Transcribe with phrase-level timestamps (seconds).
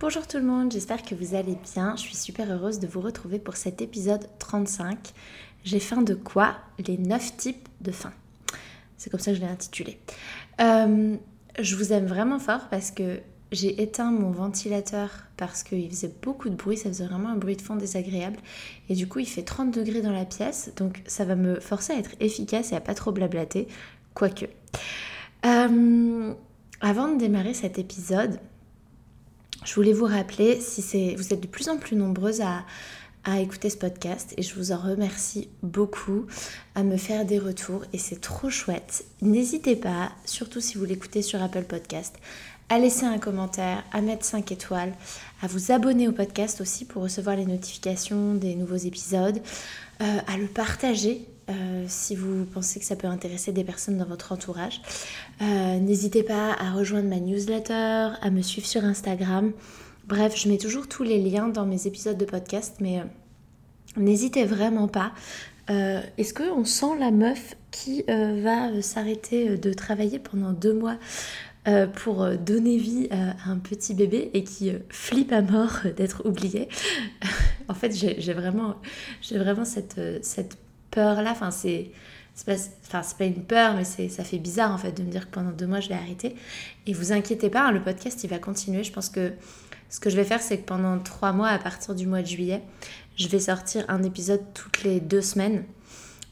[0.00, 1.94] Bonjour tout le monde, j'espère que vous allez bien.
[1.94, 4.96] Je suis super heureuse de vous retrouver pour cet épisode 35.
[5.62, 6.56] J'ai faim de quoi?
[6.78, 8.10] Les 9 types de faim.
[8.96, 9.98] C'est comme ça que je l'ai intitulé.
[10.62, 11.18] Euh,
[11.58, 13.20] je vous aime vraiment fort parce que
[13.52, 17.56] j'ai éteint mon ventilateur parce qu'il faisait beaucoup de bruit, ça faisait vraiment un bruit
[17.56, 18.38] de fond désagréable.
[18.88, 21.92] Et du coup, il fait 30 degrés dans la pièce, donc ça va me forcer
[21.92, 23.68] à être efficace et à pas trop blablater,
[24.14, 24.46] quoique.
[25.44, 26.32] Euh,
[26.80, 28.40] avant de démarrer cet épisode,
[29.64, 32.64] je voulais vous rappeler, si vous êtes de plus en plus nombreuses à,
[33.38, 36.24] écouter ce podcast et je vous en remercie beaucoup
[36.74, 39.04] à me faire des retours et c'est trop chouette.
[39.20, 42.16] N'hésitez pas, surtout si vous l'écoutez sur Apple Podcast,
[42.70, 44.94] à laisser un commentaire, à mettre 5 étoiles,
[45.42, 49.42] à vous abonner au podcast aussi pour recevoir les notifications des nouveaux épisodes,
[50.00, 54.04] euh, à le partager euh, si vous pensez que ça peut intéresser des personnes dans
[54.04, 54.80] votre entourage.
[55.42, 59.52] Euh, n'hésitez pas à rejoindre ma newsletter, à me suivre sur Instagram.
[60.06, 63.04] Bref, je mets toujours tous les liens dans mes épisodes de podcast, mais euh,
[63.96, 65.12] n'hésitez vraiment pas.
[66.18, 70.96] Est-ce qu'on sent la meuf qui va s'arrêter de travailler pendant deux mois
[71.94, 76.68] pour donner vie à un petit bébé et qui flippe à mort d'être oubliée?
[77.68, 78.74] en fait, j'ai vraiment,
[79.30, 80.58] vraiment cette, cette
[80.90, 81.30] peur-là.
[81.32, 81.90] Enfin, c'est
[82.46, 82.54] pas,
[82.86, 85.50] enfin, pas une peur, mais ça fait bizarre en fait de me dire que pendant
[85.50, 86.36] deux mois je vais arrêter.
[86.86, 88.84] Et vous inquiétez pas, hein, le podcast il va continuer.
[88.84, 89.32] Je pense que
[89.90, 92.26] ce que je vais faire, c'est que pendant trois mois, à partir du mois de
[92.26, 92.62] juillet,
[93.16, 95.64] je vais sortir un épisode toutes les deux semaines.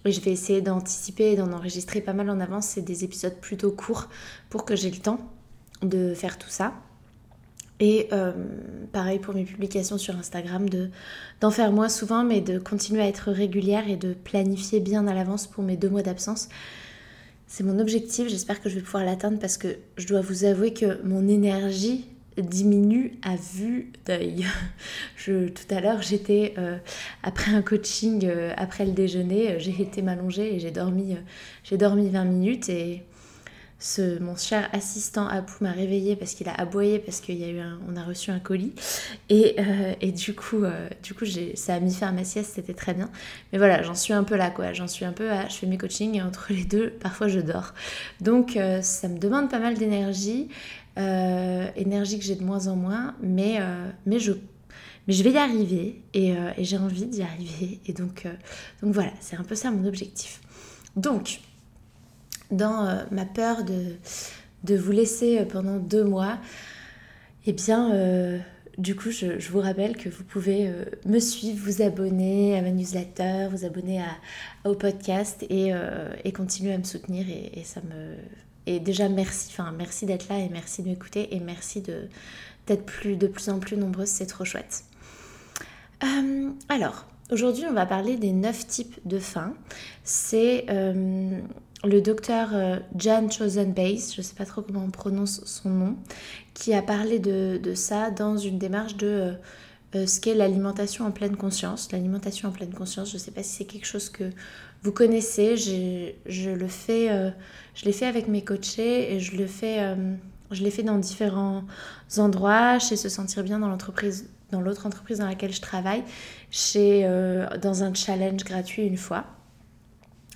[0.05, 2.67] Et je vais essayer d'anticiper et d'en enregistrer pas mal en avance.
[2.67, 4.09] C'est des épisodes plutôt courts
[4.49, 5.19] pour que j'ai le temps
[5.83, 6.73] de faire tout ça.
[7.81, 8.33] Et euh,
[8.93, 10.91] pareil pour mes publications sur Instagram, de,
[11.41, 15.15] d'en faire moins souvent, mais de continuer à être régulière et de planifier bien à
[15.15, 16.49] l'avance pour mes deux mois d'absence.
[17.47, 20.73] C'est mon objectif, j'espère que je vais pouvoir l'atteindre parce que je dois vous avouer
[20.75, 22.05] que mon énergie
[22.37, 24.45] diminue à vue d'œil.
[25.25, 26.77] Tout à l'heure, j'étais euh,
[27.23, 31.17] après un coaching, euh, après le déjeuner, j'ai été m'allonger et j'ai dormi,
[31.65, 33.03] j'ai dormi 20 minutes et
[33.81, 37.49] ce, mon cher assistant Apu m'a réveillé parce qu'il a aboyé parce qu'il y a
[37.49, 38.73] eu on a reçu un colis.
[39.29, 41.25] Et, euh, et du coup euh, du coup
[41.55, 43.09] ça a mis à ma sieste c'était très bien.
[43.53, 44.73] Mais voilà j'en suis un peu là quoi.
[44.73, 47.39] J'en suis un peu à je fais mes coachings et entre les deux parfois je
[47.39, 47.73] dors.
[48.21, 50.49] Donc euh, ça me demande pas mal d'énergie
[50.97, 53.61] énergie que j'ai de moins en moins mais
[54.05, 54.33] mais je
[55.07, 57.79] mais je vais y arriver et, et j'ai envie d'y arriver.
[57.87, 58.27] Et donc
[58.83, 60.41] donc voilà c'est un peu ça mon objectif.
[60.97, 61.39] Donc
[62.51, 63.97] dans euh, ma peur de,
[64.65, 66.39] de, vous laisser euh, pendant deux mois,
[67.47, 68.39] eh bien, euh,
[68.77, 70.73] du coup, je, vous rappelle que vous pouvez
[71.05, 75.73] me suivre, vous abonner à ma newsletter, vous abonner à, au podcast et,
[76.25, 77.27] et, continuer à me soutenir.
[77.29, 78.15] Et, ça me.
[78.67, 83.17] Et déjà, merci, enfin, merci d'être là et merci de m'écouter et merci d'être plus,
[83.17, 84.85] de plus en plus nombreuses, c'est trop chouette.
[86.69, 89.55] alors, aujourd'hui, on va parler des neuf types de faim.
[90.05, 90.67] C'est
[91.85, 95.71] le docteur euh, Jan Chosen Base, je ne sais pas trop comment on prononce son
[95.71, 95.97] nom,
[96.55, 99.33] qui a parlé de, ça dans une démarche de euh,
[99.95, 101.93] euh, ce qu'est l'alimentation en pleine conscience.
[101.93, 104.25] L'alimentation en pleine conscience, je ne sais pas si c'est quelque chose que
[104.83, 107.33] vous connaissez, je le fais,
[107.85, 109.97] l'ai fait avec mes coachés et je le fais,
[110.53, 111.65] l'ai fait dans différents
[112.17, 116.05] endroits, chez Se Sentir Bien dans l'entreprise, dans l'autre entreprise dans laquelle je travaille,
[116.53, 117.03] chez,
[117.61, 119.25] dans un challenge gratuit une fois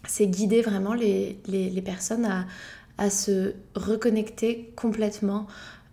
[0.06, 2.46] c'est guider vraiment les, personnes
[2.98, 5.46] à, se reconnecter complètement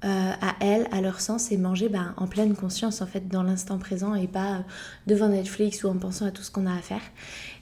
[0.06, 3.44] euh, à elles, à leur sens et manger bah, en pleine conscience en fait dans
[3.44, 4.64] l'instant présent et pas
[5.08, 7.02] devant Netflix ou en pensant à tout ce qu'on a à faire.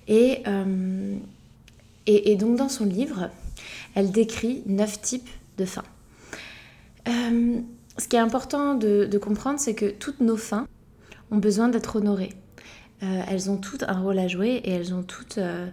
[0.08, 1.18] Et, euh,
[2.06, 3.30] et, donc dans son livre,
[3.96, 5.84] elle décrit neuf types de faim.
[7.08, 7.60] Euh,
[7.98, 10.68] ce qui est important de, comprendre, c'est que toutes nos fins
[11.32, 12.34] ont besoin d'être honorées.
[13.04, 15.68] Euh, elles ont toutes un rôle à jouer et elles ont toutes, euh,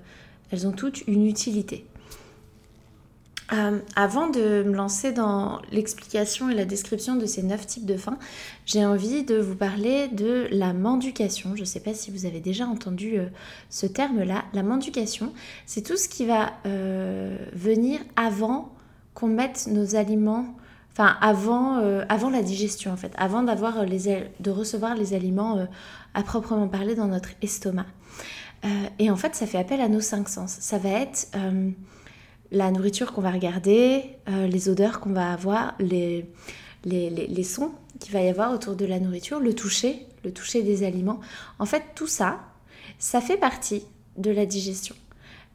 [0.50, 1.86] elles ont toutes une utilité.
[3.52, 7.96] Euh, avant de me lancer dans l'explication et la description de ces neuf types de
[7.96, 8.18] fins,
[8.64, 11.54] j'ai envie de vous parler de la mendication.
[11.54, 13.18] Je ne sais pas si vous avez déjà entendu
[13.68, 14.44] ce terme-là.
[14.54, 15.32] La mendication,
[15.66, 16.54] c'est tout ce qui va
[17.52, 18.72] venir avant
[19.12, 20.56] qu'on mette nos aliments
[20.94, 25.66] enfin avant, euh, la digestion en fait, avant euh, de recevoir les aliments euh,
[26.14, 27.86] à proprement parler dans notre estomac.
[28.98, 30.56] Et en fait, ça fait appel à nos cinq sens.
[30.60, 31.28] Ça va être
[32.50, 36.24] la nourriture qu'on va regarder, les odeurs qu'on va avoir, les,
[36.84, 40.62] les, les, sons qu'il va y avoir autour de la nourriture, le toucher, le toucher
[40.62, 41.20] des aliments.
[41.58, 42.40] En fait, tout ça,
[42.98, 43.84] ça fait partie
[44.16, 44.94] de la digestion.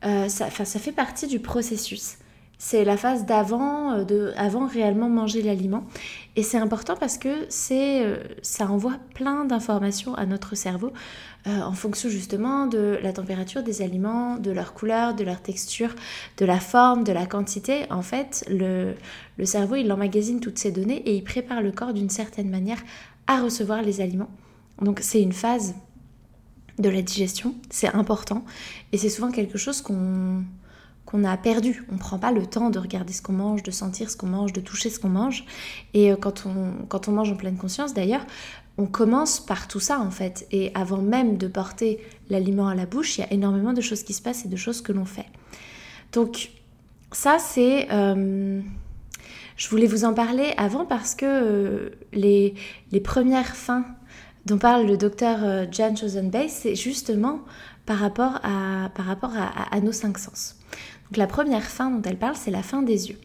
[0.04, 2.18] ça, ça fait partie du processus.
[2.62, 5.86] C'est la phase d'avant, euh, avant réellement manger l'aliment.
[6.40, 10.94] Et c'est important parce que c'est, euh, ça envoie plein d'informations à notre cerveau
[11.48, 15.94] euh, en fonction justement de la température des aliments, de leur couleur, de leur texture,
[16.38, 17.92] de la forme, de la quantité.
[17.92, 18.94] En fait, le,
[19.38, 22.80] le cerveau, il emmagasine toutes ces données et il prépare le corps d'une certaine manière
[23.28, 24.32] à recevoir les aliments.
[24.82, 25.76] Donc c'est une phase
[26.78, 28.46] de la digestion, c'est important
[28.94, 30.46] et c'est souvent quelque chose qu'on
[31.10, 31.84] qu'on a perdu.
[31.90, 34.28] On ne prend pas le temps de regarder ce qu'on mange, de sentir ce qu'on
[34.28, 35.44] mange, de toucher ce qu'on mange.
[35.96, 38.26] Et euh, quand on, quand on mange en pleine conscience, d'ailleurs,
[38.78, 40.46] on commence par tout ça en fait.
[40.52, 44.04] Et avant même de porter l'aliment à la bouche, il y a énormément de choses
[44.04, 45.26] qui se passent et de choses que l'on fait.
[46.12, 46.52] Donc
[47.12, 47.88] ça, c'est...
[47.92, 48.62] Euh,
[49.58, 52.54] je voulais vous en parler avant parce que euh, les,
[52.92, 53.84] les, premières fins
[54.46, 57.42] dont parle le docteur Jan Chosenbay, c'est justement
[57.86, 60.56] par rapport à, par rapport à, à nos cinq sens.
[61.10, 63.18] Donc la première fin dont elle parle, c'est la fin des yeux.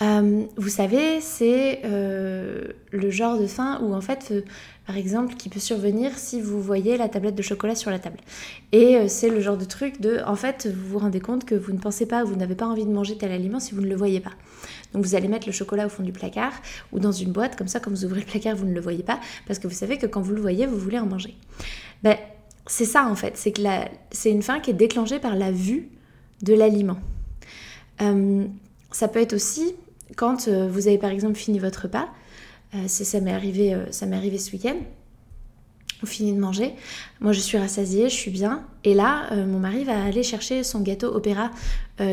[0.00, 4.42] Euh, vous savez, c'est euh, le genre de fin où en fait, euh,
[4.86, 8.18] par exemple, qui peut survenir si vous voyez la tablette de chocolat sur la table.
[8.70, 11.72] Et c'est le genre de truc de, en fait, vous vous rendez compte que vous
[11.72, 13.96] ne pensez pas, vous n'avez pas envie de manger tel aliment si vous ne le
[13.96, 14.32] voyez pas.
[14.94, 16.52] Donc vous allez mettre le chocolat au fond du placard
[16.92, 19.02] ou dans une boîte, comme ça, quand vous ouvrez le placard, vous ne le voyez
[19.02, 21.34] pas, parce que vous savez que quand vous le voyez, vous voulez en manger.
[22.02, 22.16] Ben,
[22.68, 23.62] c'est ça en fait, c'est que
[24.10, 25.88] c'est une fin qui est déclenchée par la vue
[26.42, 26.98] de l'aliment.
[28.00, 28.44] Euh,
[28.92, 29.74] ça peut être aussi
[30.16, 32.08] quand euh, vous avez par exemple fini votre repas,
[32.74, 34.76] euh, ça m'est arrivé, ça m'est arrivé ce week-end,
[36.02, 36.74] vous finissez de manger,
[37.20, 40.80] moi je suis rassasiée, je suis bien, et là mon mari va aller chercher son
[40.80, 41.50] gâteau opéra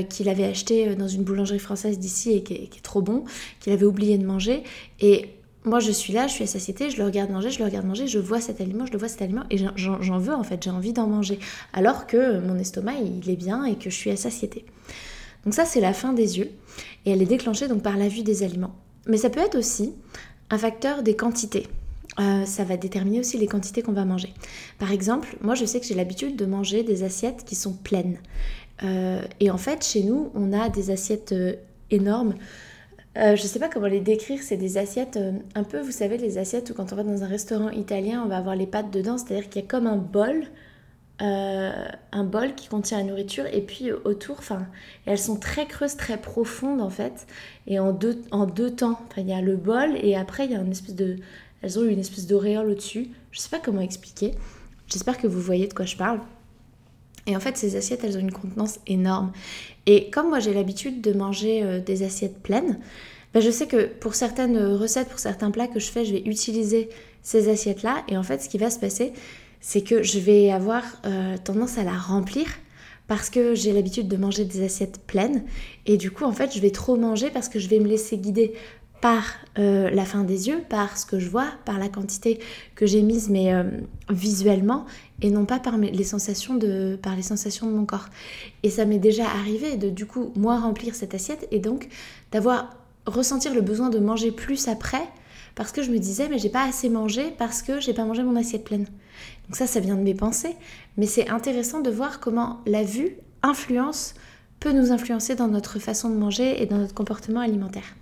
[0.10, 3.26] qu'il avait acheté dans une boulangerie française d'ici et qui est, qui est trop bon,
[3.60, 4.64] qu'il avait oublié de manger,
[5.02, 5.30] et
[5.66, 7.86] moi je suis là, je suis à satiété, je le regarde manger, je le regarde
[7.86, 10.64] manger, je vois cet aliment, je le vois cet aliment et j'en veux en fait,
[10.64, 11.40] j'ai envie d'en manger.
[11.74, 14.66] Alors que mon estomac il est bien et que je suis à satiété.
[15.44, 16.52] Donc ça c'est la fin des yeux
[17.06, 18.76] et elle est déclenchée donc par la vue des aliments.
[19.08, 19.94] Mais ça peut être aussi
[20.50, 21.68] un facteur des quantités.
[22.20, 24.34] Euh, ça va déterminer aussi les quantités qu'on va manger.
[24.80, 28.18] Par exemple, moi je sais que j'ai l'habitude de manger des assiettes qui sont pleines.
[28.84, 31.56] Euh, et en fait, chez nous, on a des assiettes euh,
[31.92, 32.36] énormes
[33.18, 35.92] euh, je ne sais pas comment les décrire, c'est des assiettes euh, un peu, vous
[35.92, 38.68] savez, les assiettes où quand on va dans un restaurant italien, on va avoir les
[38.68, 40.44] pâtes dedans, c'est-à-dire qu'il y a comme un bol,
[41.22, 41.72] euh,
[42.12, 44.68] un bol qui contient la nourriture, et puis autour, enfin,
[45.06, 47.26] elles sont très creuses, très profondes en fait,
[47.68, 49.00] et en deux, en deux temps.
[49.16, 51.18] il y a le bol, et après, il y a une espèce de.
[51.62, 53.10] Elles ont une espèce d'auréole au-dessus.
[53.32, 54.36] Je ne sais pas comment expliquer.
[54.88, 56.20] J'espère que vous voyez de quoi je parle.
[57.28, 59.32] Et en fait, ces assiettes, elles ont une contenance énorme.
[59.86, 62.80] Et comme moi, j'ai l'habitude de manger euh, des assiettes pleines,
[63.34, 66.24] ben, je sais que pour certaines recettes, pour certains plats que je fais, je vais
[66.26, 66.90] utiliser
[67.22, 68.04] ces assiettes-là.
[68.08, 69.12] Et en fait, ce qui va se passer,
[69.60, 72.46] c'est que je vais avoir euh, tendance à la remplir
[73.08, 75.44] parce que j'ai l'habitude de manger des assiettes pleines.
[75.86, 78.18] Et du coup, en fait, je vais trop manger parce que je vais me laisser
[78.18, 78.54] guider
[79.02, 79.24] par
[79.60, 82.40] euh, la fin des yeux, par ce que je vois, par la quantité
[82.76, 83.64] que j'ai mise, mais euh,
[84.10, 84.86] visuellement,
[85.22, 88.08] et non pas par les sensations de, par les sensations de mon corps.
[88.64, 91.88] Et ça m'est déjà arrivé de du coup moi remplir cette assiette et donc
[92.32, 95.04] d'avoir ressentir le besoin de manger plus après
[95.56, 98.24] parce que je me disais mais j'ai pas assez mangé parce que j'ai pas mangé
[98.24, 98.86] mon assiette pleine.
[99.46, 100.56] Donc ça ça vient de mes pensées,
[100.98, 104.16] mais c'est intéressant de voir comment la vue influence
[104.60, 107.96] peut nous influencer dans notre façon de manger et dans notre comportement alimentaire.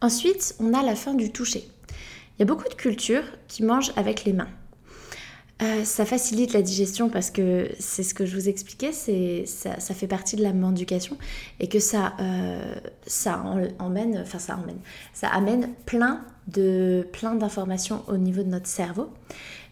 [0.00, 1.66] Ensuite, on a la fin du toucher.
[2.36, 4.48] Il y a beaucoup de cultures qui mangent avec les mains.
[5.62, 9.78] Euh, ça facilite la digestion parce que c'est ce que je vous expliquais, c'est ça,
[9.94, 11.16] fait partie de la mendication
[11.60, 12.74] et que ça, euh,
[13.06, 13.42] ça
[13.78, 14.78] emmène, enfin ça emmène,
[15.14, 19.08] ça amène plein de plein d'informations au niveau de notre cerveau,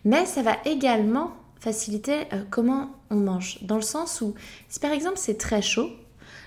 [0.06, 4.34] mais ça va également faciliter euh, comment on mange, dans le sens où
[4.70, 5.90] si par exemple c'est très chaud,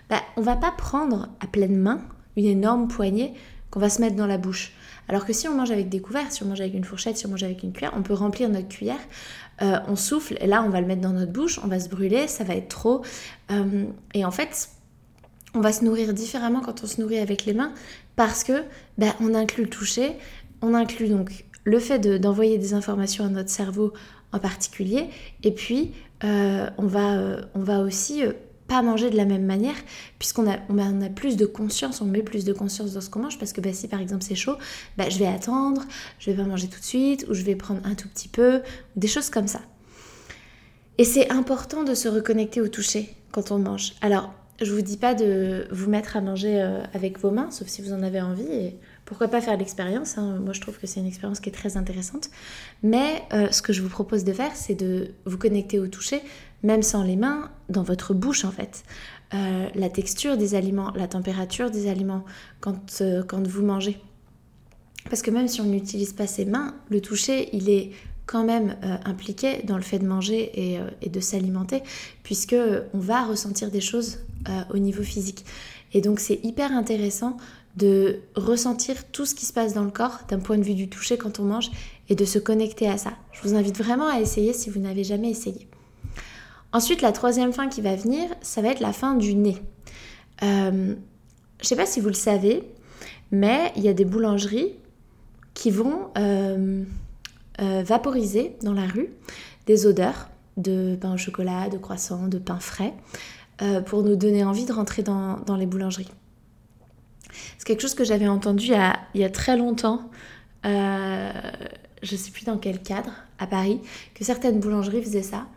[0.09, 2.01] bah, on va pas prendre à pleine main
[2.37, 3.35] une énorme poignée
[3.69, 4.73] qu'on va se mettre dans la bouche.
[5.07, 7.25] Alors que si on mange avec des couverts, si on mange avec une fourchette, si
[7.25, 8.99] on mange avec une cuillère, on peut remplir notre cuillère,
[9.61, 11.89] euh, on souffle, et là on va le mettre dans notre bouche, on va se
[11.89, 13.03] brûler, ça va être trop.
[13.51, 14.69] Euh, et en fait,
[15.53, 17.73] on va se nourrir différemment quand on se nourrit avec les mains
[18.15, 18.63] parce que
[18.97, 20.17] ben, on inclut le toucher,
[20.61, 23.93] on inclut donc le fait d'envoyer des informations à notre cerveau
[24.33, 25.09] en particulier,
[25.43, 28.23] et puis euh, on va aussi
[28.67, 29.75] pas manger de la même manière,
[30.19, 33.19] puisqu'on a, on a, plus de conscience, on met plus de conscience dans ce qu'on
[33.19, 34.55] mange, parce que bah, si par exemple c'est chaud,
[34.97, 35.83] bah, je vais attendre,
[36.19, 38.61] je vais pas manger tout de suite, ou je vais prendre un tout petit peu,
[38.95, 39.61] des choses comme ça.
[40.97, 43.93] Et c'est important de se reconnecter au toucher quand on mange.
[44.01, 47.67] Alors, je vous dis pas de vous mettre à manger euh, avec vos mains, sauf
[47.67, 50.17] si vous en avez envie, et pourquoi pas faire l'expérience.
[50.17, 50.39] Hein.
[50.43, 52.29] Moi, je trouve que c'est une expérience qui est très intéressante.
[52.81, 56.21] Mais euh, ce que je vous propose de faire, c'est de vous connecter au toucher
[56.63, 58.83] même sans les mains, dans votre bouche en fait.
[59.33, 62.23] Euh, la texture des aliments, la température des aliments
[62.61, 63.99] quand, euh, quand vous mangez.
[65.09, 67.91] Parce que même si on n'utilise pas ses mains, le toucher, il est
[68.25, 71.81] quand même euh, impliqué dans le fait de manger et, et de s'alimenter,
[72.23, 72.55] puisque
[72.93, 74.19] on va ressentir des choses
[74.73, 75.45] au niveau physique.
[75.93, 77.35] Et donc c'est hyper intéressant
[77.75, 80.89] de ressentir tout ce qui se passe dans le corps d'un point de vue du
[80.89, 81.69] toucher quand on mange
[82.09, 83.13] et de se connecter à ça.
[83.33, 85.67] Je vous invite vraiment à essayer si vous n'avez jamais essayé.
[86.73, 89.57] Ensuite, la troisième fin qui va venir, ça va être la fin du nez.
[90.43, 90.95] Euh,
[91.59, 92.63] je ne sais pas si vous le savez,
[93.31, 94.73] mais il y a des boulangeries
[95.53, 96.83] qui vont euh,
[97.61, 99.09] euh, vaporiser dans la rue
[99.65, 102.93] des odeurs de pain au chocolat, de croissants, de pain frais,
[103.87, 106.11] pour nous donner envie de rentrer dans, les boulangeries.
[107.57, 108.67] C'est quelque chose que j'avais entendu
[109.13, 110.09] il y, a, très longtemps,
[110.63, 110.69] je
[112.11, 113.81] ne sais plus dans quel cadre, à Paris,
[114.15, 115.47] que certaines boulangeries faisaient ça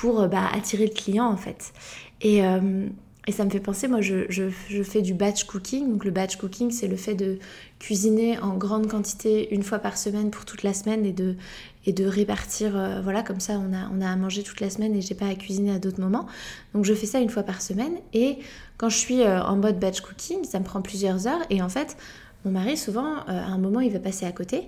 [0.00, 1.74] pour euh, bah, attirer le client en fait.
[2.22, 2.86] Et, euh,
[3.26, 5.90] et ça me fait penser, moi je, je, fais du batch cooking.
[5.92, 7.38] Donc le batch cooking c'est le fait de
[7.78, 11.36] cuisiner en grande quantité une fois par semaine pour toute la semaine et de,
[11.84, 14.70] et de répartir, euh, voilà, comme ça on a, on a à manger toute la
[14.70, 16.26] semaine et j'ai pas à cuisiner à d'autres moments.
[16.72, 18.38] Donc je fais ça une fois par semaine et
[18.78, 21.98] quand je suis en mode batch cooking, ça me prend plusieurs heures et en fait
[22.46, 24.62] mon mari, souvent, à un moment, il va passer à côté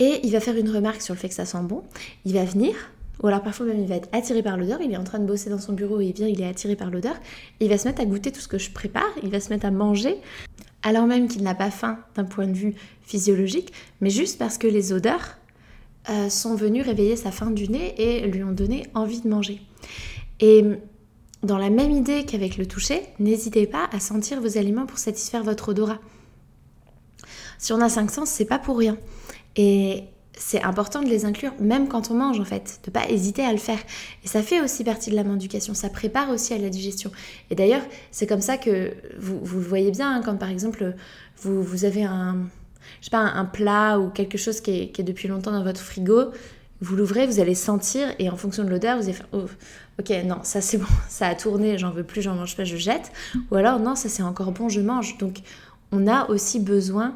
[0.00, 1.84] et il va faire une remarque sur le fait que ça sent bon.
[2.24, 2.74] Il va venir,
[3.22, 5.26] ou alors parfois même il va être attiré par l'odeur, il est en train de
[5.26, 7.14] bosser dans son bureau et il vient, il est attiré par l'odeur,
[7.60, 9.66] il va se mettre à goûter tout ce que je prépare, il va se mettre
[9.66, 10.16] à manger,
[10.82, 14.66] alors même qu'il n'a pas faim d'un point de vue physiologique, mais juste parce que
[14.66, 15.38] les odeurs
[16.10, 19.62] euh, sont venues réveiller sa faim du nez et lui ont donné envie de manger.
[20.40, 20.64] Et
[21.44, 25.44] dans la même idée qu'avec le toucher, n'hésitez pas à sentir vos aliments pour satisfaire
[25.44, 26.00] votre odorat.
[27.58, 28.96] Si on a cinq sens, c'est pas pour rien.
[29.54, 30.04] Et
[30.36, 33.52] c'est important de les inclure même quand on mange en fait, de pas hésiter à
[33.52, 33.78] le faire.
[34.24, 37.10] Et ça fait aussi partie de la mendication, ça prépare aussi à la digestion.
[37.50, 40.94] Et d'ailleurs, c'est comme ça que vous, le voyez bien hein, quand par exemple
[41.42, 42.36] vous, avez un,
[43.00, 45.64] je sais pas, un, plat ou quelque chose qui est, qui est, depuis longtemps dans
[45.64, 46.30] votre frigo,
[46.80, 49.44] vous l'ouvrez, vous allez sentir et en fonction de l'odeur, vous allez faire oh,
[50.00, 52.76] ok non ça c'est bon, ça a tourné, j'en veux plus, j'en mange pas, je
[52.76, 53.12] jette.
[53.50, 55.18] Ou alors non ça c'est encore bon, je mange.
[55.18, 55.40] Donc
[55.92, 57.14] on a aussi besoin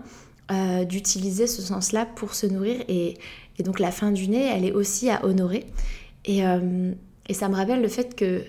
[0.51, 2.81] euh, d'utiliser ce sens-là pour se nourrir.
[2.89, 3.15] Et,
[3.65, 5.67] donc la fin du nez, elle est aussi à honorer.
[6.29, 6.93] Euh,
[7.29, 8.43] et, ça me rappelle le fait que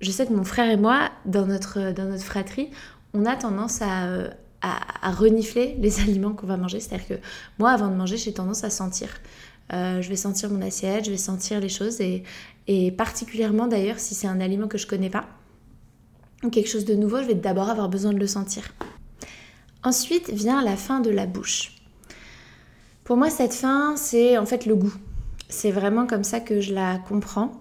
[0.00, 2.70] je sais que mon frère et moi, dans notre, dans notre fratrie,
[3.12, 4.28] on a tendance à,
[4.62, 6.78] à, renifler les aliments qu'on va manger.
[6.80, 7.14] C'est-à-dire que
[7.58, 9.08] moi, avant de manger, j'ai tendance à sentir.
[9.72, 12.00] Euh, je vais sentir mon assiette, je vais sentir les choses.
[12.00, 12.22] Et,
[12.68, 15.26] et particulièrement d'ailleurs, si c'est un aliment que je connais pas,
[16.44, 18.72] ou quelque chose de nouveau, je vais d'abord avoir besoin de le sentir.
[19.86, 21.76] Ensuite vient la fin de la bouche.
[23.04, 24.92] Pour moi, cette fin, c'est en fait le goût.
[25.48, 27.52] C'est vraiment comme ça que je la comprends.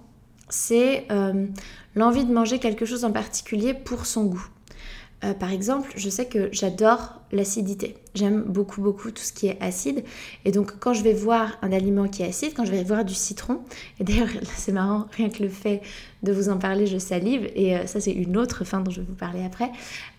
[0.49, 1.45] C'est euh,
[1.93, 4.43] l'envie de manger quelque chose en particulier pour son goût.
[5.23, 7.95] Euh, par exemple, je sais que j'adore l'acidité.
[8.15, 10.03] J'aime beaucoup, beaucoup tout ce qui est acide.
[10.43, 13.05] Et donc, quand je vais voir un aliment qui est acide, quand je vais voir
[13.05, 13.61] du citron,
[13.99, 15.81] et d'ailleurs, c'est marrant, rien que le fait
[16.23, 17.49] de vous en parler, je salive.
[17.55, 19.71] Et euh, ça, c'est une autre fin dont je vais vous parler après.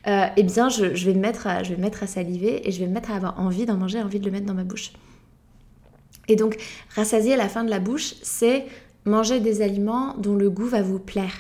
[0.06, 2.80] Euh, eh bien, je, vais me mettre à, je vais mettre à saliver et je
[2.80, 4.92] vais me mettre à avoir envie d'en manger, envie de le mettre dans ma bouche.
[6.28, 6.56] Et donc,
[6.94, 8.66] rassasier la fin de la bouche, c'est
[9.04, 11.32] manger des aliments dont le goût va vous plaire.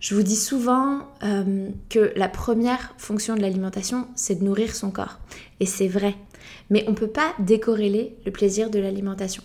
[0.00, 4.90] Je vous dis souvent euh, que la première fonction de l'alimentation, c'est de nourrir son
[4.90, 5.18] corps.
[5.58, 6.14] Et c'est vrai.
[6.70, 9.42] Mais on ne peut pas décorréler le plaisir de l'alimentation.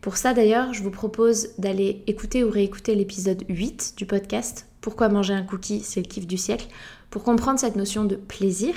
[0.00, 5.10] Pour ça d'ailleurs, je vous propose d'aller écouter ou réécouter l'épisode 8 du podcast Pourquoi
[5.10, 6.68] manger un cookie, c'est le kiff du siècle,
[7.10, 8.74] pour comprendre cette notion de plaisir.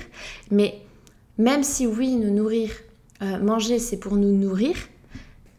[0.52, 0.82] Mais
[1.38, 2.72] même si oui, nous nourrir,
[3.22, 4.76] euh, manger, c'est pour nous nourrir,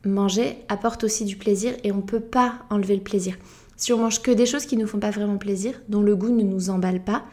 [0.04, 3.36] manger apporte aussi du plaisir et on ne peut pas enlever le plaisir.
[3.76, 6.16] Si on mange que des choses qui ne nous font pas vraiment plaisir, dont le
[6.16, 7.24] goût ne nous emballe pas,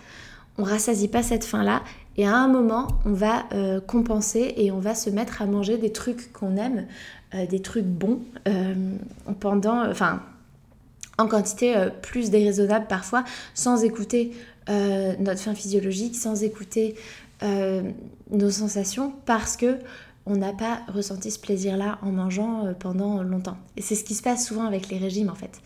[0.57, 1.81] on rassasie pas cette faim-là
[2.17, 3.45] Et à un moment, on va
[3.87, 6.85] compenser et on va se mettre à manger des trucs qu'on aime,
[7.49, 8.19] des trucs bons,
[9.39, 10.21] pendant, enfin,
[11.17, 14.33] en quantité plus déraisonnable parfois, sans écouter
[14.67, 16.95] notre faim physiologique, sans écouter
[17.41, 19.77] nos sensations, parce que
[20.25, 23.57] on n'a pas ressenti ce plaisir-là en mangeant euh, pendant longtemps.
[23.77, 25.61] Et c'est ce qui se passe souvent avec les régimes en fait.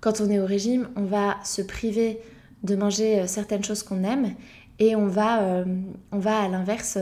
[0.00, 2.20] Quand on est au régime, on va se priver
[2.62, 4.34] de manger euh, certaines choses qu'on aime
[4.78, 5.64] et on va, euh,
[6.12, 6.98] on va à l'inverse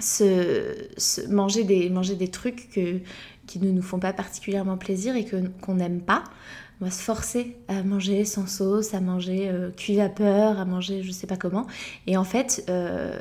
[0.00, 2.68] se, manger, des, manger des trucs
[3.46, 5.24] qui ne nous font pas particulièrement plaisir et
[5.60, 6.24] qu'on n'aime pas.
[6.80, 11.12] On va se forcer à manger sans sauce, à manger cuit vapeur, à manger je
[11.12, 11.68] sais pas comment.
[12.08, 12.68] Et en fait,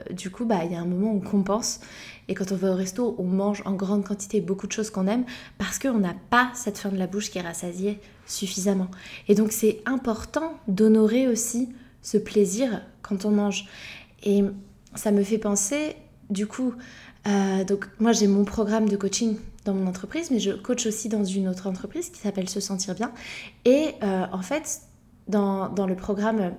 [0.09, 1.79] du coup, bah, il y a un moment où on compense
[2.27, 5.07] et quand on va au resto, on mange en grande quantité beaucoup de choses qu'on
[5.07, 5.25] aime
[5.57, 8.87] parce qu'on n'a pas cette faim de la bouche qui est rassasiée suffisamment.
[9.27, 11.69] Et donc c'est important d'honorer aussi
[12.01, 13.67] ce plaisir quand on mange.
[14.23, 14.43] Et
[14.95, 15.95] ça me fait penser,
[16.29, 16.73] du coup,
[17.27, 21.09] euh, donc moi j'ai mon programme de coaching dans mon entreprise, mais je coach aussi
[21.09, 23.11] dans une autre entreprise qui s'appelle Se Sentir Bien.
[23.65, 24.81] Et euh, en fait,
[25.27, 26.53] dans, dans le programme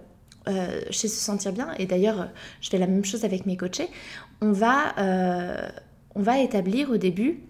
[0.48, 2.28] euh, chez Se Sentir Bien, et d'ailleurs
[2.60, 3.88] je fais la même chose avec mes coachés,
[4.40, 5.68] on va, euh,
[6.14, 7.40] on va établir au début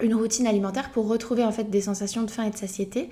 [0.00, 3.10] une routine alimentaire pour retrouver en fait des sensations de faim et de satiété,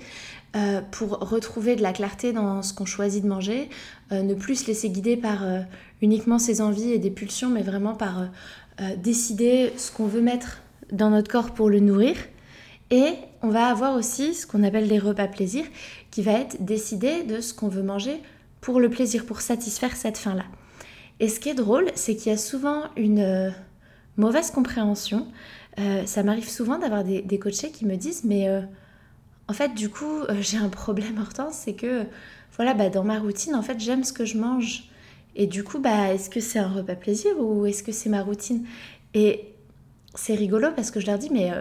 [0.55, 3.69] euh, pour retrouver de la clarté dans ce qu'on choisit de manger,
[4.11, 5.43] ne plus se laisser guider par
[6.01, 8.27] uniquement ses envies et des pulsions, mais vraiment par
[8.97, 10.61] décider ce qu'on veut mettre
[10.91, 12.15] dans notre corps pour le nourrir.
[12.91, 15.65] Et on va avoir aussi ce qu'on appelle des repas plaisir,
[16.11, 18.21] qui va être décider de ce qu'on veut manger
[18.63, 20.45] pour le plaisir, pour satisfaire cette faim-là.
[21.19, 23.51] Et ce qui est drôle, c'est qu'il y a souvent une euh,
[24.15, 25.27] mauvaise compréhension.
[25.79, 28.61] Euh, ça m'arrive souvent d'avoir des, coachés qui me disent, mais euh,
[29.49, 32.05] en fait, du coup, j'ai un problème, Hortense, c'est que,
[32.55, 34.85] voilà, bah, dans ma routine, en fait, j'aime ce que je mange.
[35.35, 38.23] Et du coup, bah, est-ce que c'est un repas plaisir ou est-ce que c'est ma
[38.23, 38.65] routine?
[39.13, 39.53] Et
[40.15, 41.51] c'est rigolo parce que je leur dis, mais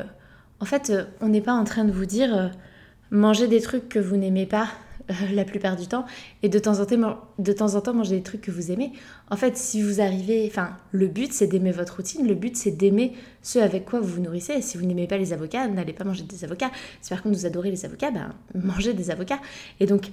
[0.60, 2.52] en fait, on n'est pas en train de vous dire,
[3.10, 4.68] manger des trucs que vous n'aimez pas
[5.10, 6.04] euh, la plupart du temps,
[6.42, 8.92] et de temps, en temps, de temps en temps manger des trucs que vous aimez.
[9.30, 12.72] En fait, si vous arrivez, enfin, le but c'est d'aimer votre routine, le but c'est
[12.72, 13.12] d'aimer
[13.42, 14.60] ce avec quoi vous vous nourrissez.
[14.62, 16.70] Si vous n'aimez pas les avocats, n'allez pas manger des avocats.
[17.00, 19.40] Si par contre vous adorez les avocats, ben, mangez des avocats.
[19.80, 20.10] Et donc,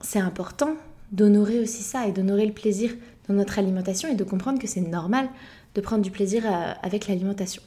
[0.00, 0.74] c'est important
[1.12, 2.90] d'honorer aussi ça et d'honorer le plaisir
[3.28, 5.28] dans notre alimentation et de comprendre que c'est normal
[5.74, 7.62] de prendre du plaisir euh, avec l'alimentation.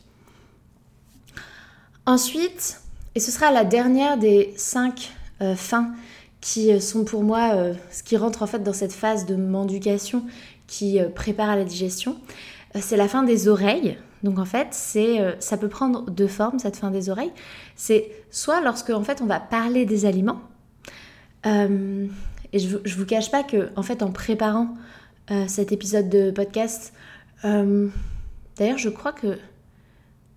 [2.06, 2.82] Ensuite,
[3.16, 5.94] et ce sera la dernière des cinq euh, fins
[6.44, 9.36] qui euh, sont pour moi euh, ce qui rentre en fait dans cette phase de
[9.36, 10.24] mendication
[10.68, 12.18] qui euh, prépare à la digestion.
[12.80, 13.98] c'est la fin des oreilles.
[14.24, 17.34] Donc en fait, c'est ça peut prendre deux formes cette fin des oreilles.
[17.76, 20.40] C'est soit lorsque en fait on va parler des aliments.
[21.46, 24.76] et je, je vous cache pas que en fait en préparant
[25.48, 26.94] cet épisode de podcast,
[27.44, 29.38] d'ailleurs je crois que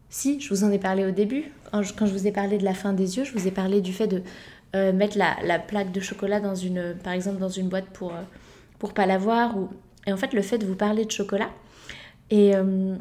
[0.08, 2.74] si, je vous en ai parlé au début, quand je vous ai parlé de la
[2.74, 4.22] fin des yeux, je vous ai parlé du fait de
[4.76, 8.22] euh, mettre la, plaque de chocolat dans une, par exemple dans une boîte pour, euh,
[8.78, 9.56] pour pas la voir.
[9.56, 9.70] Ou...
[10.06, 11.48] Et en fait, le fait de vous parler de chocolat
[12.30, 12.94] et, euh,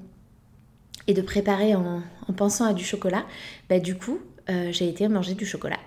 [1.07, 3.25] et de préparer en, en, pensant à du chocolat,
[3.69, 5.79] bah, du coup, j'ai été manger du chocolat.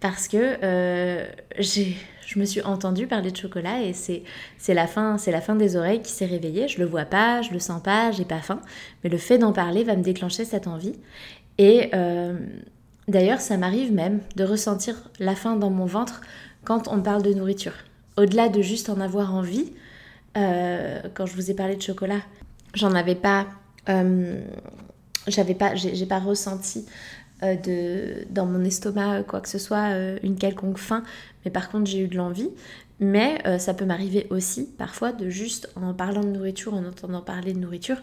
[0.00, 0.58] Parce que
[1.58, 4.22] j'ai je me suis entendue parler de chocolat et c'est
[4.68, 7.52] la fin c'est la fin des oreilles qui s'est réveillée je le vois pas je
[7.52, 8.60] le sens pas j'ai pas faim
[9.02, 10.94] mais le fait d'en parler va me déclencher cette envie
[11.58, 11.90] et
[13.08, 16.20] D'ailleurs, ça m'arrive même de ressentir la faim dans mon ventre
[16.64, 17.72] quand on parle de nourriture.
[18.16, 19.72] Au-delà de juste en avoir envie,
[20.36, 22.20] euh, quand je vous ai parlé de chocolat,
[22.74, 23.46] j'en avais pas,
[23.88, 24.40] euh,
[25.26, 26.86] j'avais pas, j'ai pas ressenti
[27.42, 29.88] euh, de, dans mon estomac quoi que ce soit
[30.22, 31.02] une quelconque faim,
[31.44, 32.50] mais par contre j'ai eu de l'envie.
[33.00, 37.52] Mais ça peut m'arriver aussi parfois de juste en parlant de nourriture, en entendant parler
[37.52, 37.96] de nourriture,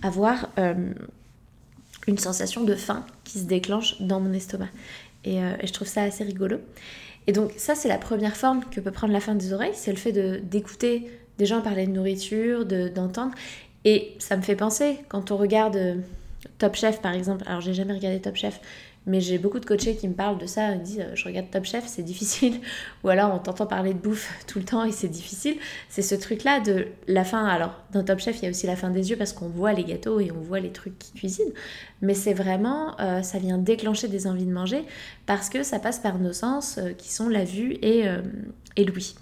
[0.00, 0.48] avoir
[2.06, 4.68] une sensation de faim qui se déclenche dans mon estomac.
[5.26, 6.58] Euh, et, je trouve ça assez rigolo.
[7.26, 9.90] Et donc ça, c'est la première forme que peut prendre la faim des oreilles, c'est
[9.90, 13.34] le fait d'écouter des gens parler de nourriture, d'entendre.
[13.84, 15.96] et ça me fait penser, quand on regarde euh,
[16.58, 18.60] Top Chef par exemple, alors j'ai jamais regardé Top Chef,
[19.06, 21.24] mais j'ai beaucoup de coachés qui me parlent de ça, ils me disent euh, je
[21.24, 22.60] regarde Top Chef, c'est difficile.
[23.04, 25.56] Ou alors on t'entend parler de bouffe tout le temps et c'est difficile.
[25.88, 27.46] C'est ce truc-là de la fin.
[27.46, 29.72] Alors dans Top Chef, il y a aussi la fin des yeux parce qu'on voit
[29.72, 31.52] les gâteaux et on voit les trucs qui cuisinent.
[32.02, 34.84] Mais c'est vraiment, euh, ça vient déclencher des envies de manger
[35.26, 38.06] parce que ça passe par nos sens euh, qui sont la vue et,
[38.76, 39.14] et l'ouïe.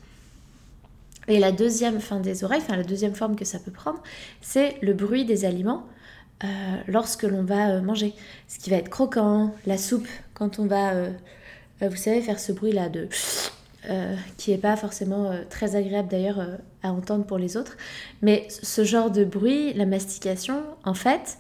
[1.29, 4.03] Et la deuxième fin des oreilles, enfin la deuxième forme que ça peut prendre,
[4.41, 5.87] c'est le bruit des aliments
[6.43, 6.47] euh,
[6.89, 8.13] lorsque l'on va euh, manger.
[8.49, 11.11] Ce qui va être croquant, la soupe, quand on va, euh,
[11.81, 13.09] vous savez, faire ce bruit-là de...
[14.37, 16.41] qui n'est pas forcément très agréable d'ailleurs
[16.83, 17.77] à entendre pour les autres.
[18.23, 21.37] Mais ce genre de bruit, la mastication, en fait,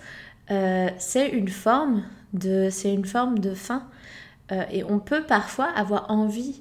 [0.99, 2.05] c'est une forme
[2.35, 3.89] de, c'est une forme de faim.
[4.71, 6.61] et on peut parfois avoir envie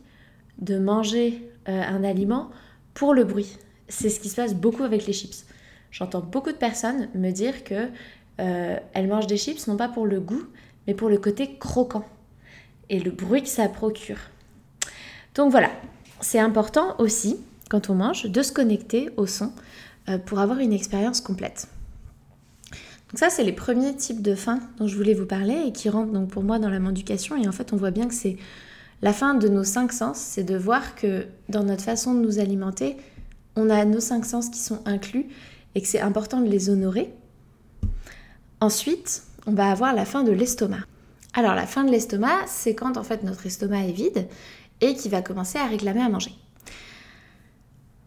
[0.60, 2.50] de manger un aliment
[2.94, 3.58] pour le bruit.
[3.90, 5.46] C'est ce qui se passe beaucoup avec les chips.
[5.94, 7.90] J'entends beaucoup de personnes me dire que
[8.40, 10.44] euh, elles mangent des chips non pas pour le goût,
[10.88, 12.06] mais pour le côté croquant
[12.90, 14.18] et le bruit que ça procure.
[15.36, 15.70] Donc voilà,
[16.22, 17.38] c'est important aussi
[17.70, 19.52] quand on mange de se connecter au son
[20.10, 21.68] euh, pour avoir une expérience complète.
[22.72, 25.90] Donc ça, c'est les premiers types de faim dont je voulais vous parler et qui
[25.90, 27.36] rentrent donc pour moi dans la mendication.
[27.42, 28.38] Et en fait, on voit bien que c'est
[29.04, 32.40] la fin de nos cinq sens, c'est de voir que dans notre façon de nous
[32.40, 32.98] alimenter,
[33.56, 35.28] on a nos cinq sens qui sont inclus
[35.76, 37.14] et que c'est important de les honorer.
[38.64, 40.86] Ensuite, on va avoir la fin de l'estomac.
[41.34, 44.30] Alors la fin de l'estomac, c'est quand en fait notre estomac est vide
[44.80, 46.32] et qui va commencer à réclamer à manger.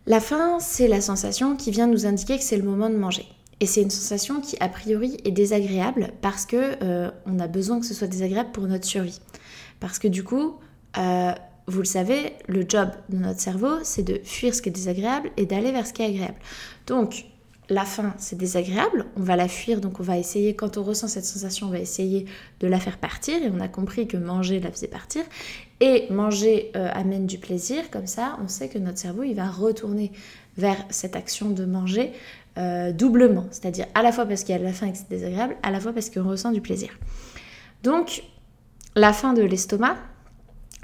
[0.07, 3.27] La faim, c'est la sensation qui vient nous indiquer que c'est le moment de manger.
[3.61, 7.79] Et c'est une sensation qui a priori est désagréable parce que euh, on a besoin
[7.79, 9.21] que ce soit désagréable pour notre survie.
[9.79, 10.55] Parce que du coup,
[10.97, 11.33] euh,
[11.67, 15.33] vous le savez, le job de notre cerveau, c'est de fuir ce qui est désagréable
[15.37, 16.39] et d'aller vers ce qui est agréable.
[16.87, 17.27] Donc,
[17.69, 21.09] la faim, c'est désagréable, on va la fuir, donc on va essayer, quand on ressent
[21.09, 22.27] cette sensation, on va essayer
[22.61, 25.25] de la faire partir, et on a compris que manger la faisait partir,
[25.81, 29.49] et manger euh, amène du plaisir, comme ça, on sait que notre cerveau, il va
[29.49, 30.13] retourner
[30.57, 32.13] vers cette action de manger
[32.57, 34.99] euh, doublement, c'est-à-dire à la fois parce qu'il y a de la faim et que
[34.99, 36.91] c'est désagréable, à la fois parce qu'on ressent du plaisir.
[37.83, 38.23] Donc,
[38.95, 39.97] la faim de l'estomac,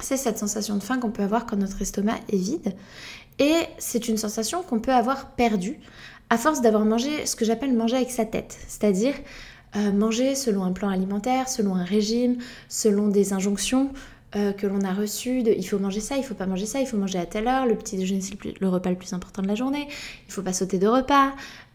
[0.01, 2.75] c'est cette sensation de faim qu'on peut avoir quand notre estomac est vide,
[3.39, 5.79] et c'est une sensation qu'on peut avoir perdue
[6.33, 9.13] à force d'avoir mangé ce que j'appelle manger avec sa tête, c'est-à-dire
[9.77, 12.39] euh, manger selon un plan alimentaire, selon un régime,
[12.71, 13.91] selon des injonctions
[14.35, 16.81] euh, que l'on a reçues de il faut manger ça, il faut pas manger ça,
[16.81, 19.43] il faut manger à telle heure, le petit déjeuner c'est le, repas le plus important
[19.43, 19.87] de la journée,
[20.27, 21.33] il faut pas sauter de repas,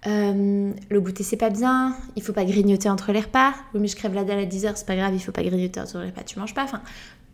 [0.08, 3.88] euh, le goûter c'est pas bien, il faut pas grignoter entre les repas, oui mais
[3.88, 6.08] je crève la dalle à 10h, c'est pas grave, il faut pas grignoter entre les
[6.08, 6.82] repas, tu manges pas, enfin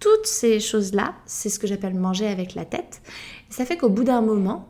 [0.03, 3.01] toutes ces choses-là, c'est ce que j'appelle manger avec la tête.
[3.53, 4.67] Ça fait qu'au bout d'un moment,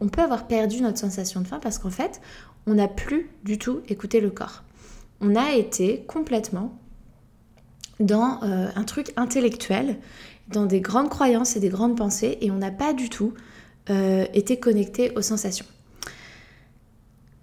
[0.00, 2.20] on, peut avoir perdu notre sensation de faim parce qu'en fait,
[2.66, 4.62] on n'a plus du tout écouté le corps.
[5.20, 6.78] On a été complètement
[7.98, 9.98] dans euh, un truc intellectuel,
[10.46, 13.34] dans des grandes croyances et des grandes pensées, et on n'a pas du tout
[13.90, 15.66] euh, été connecté aux sensations.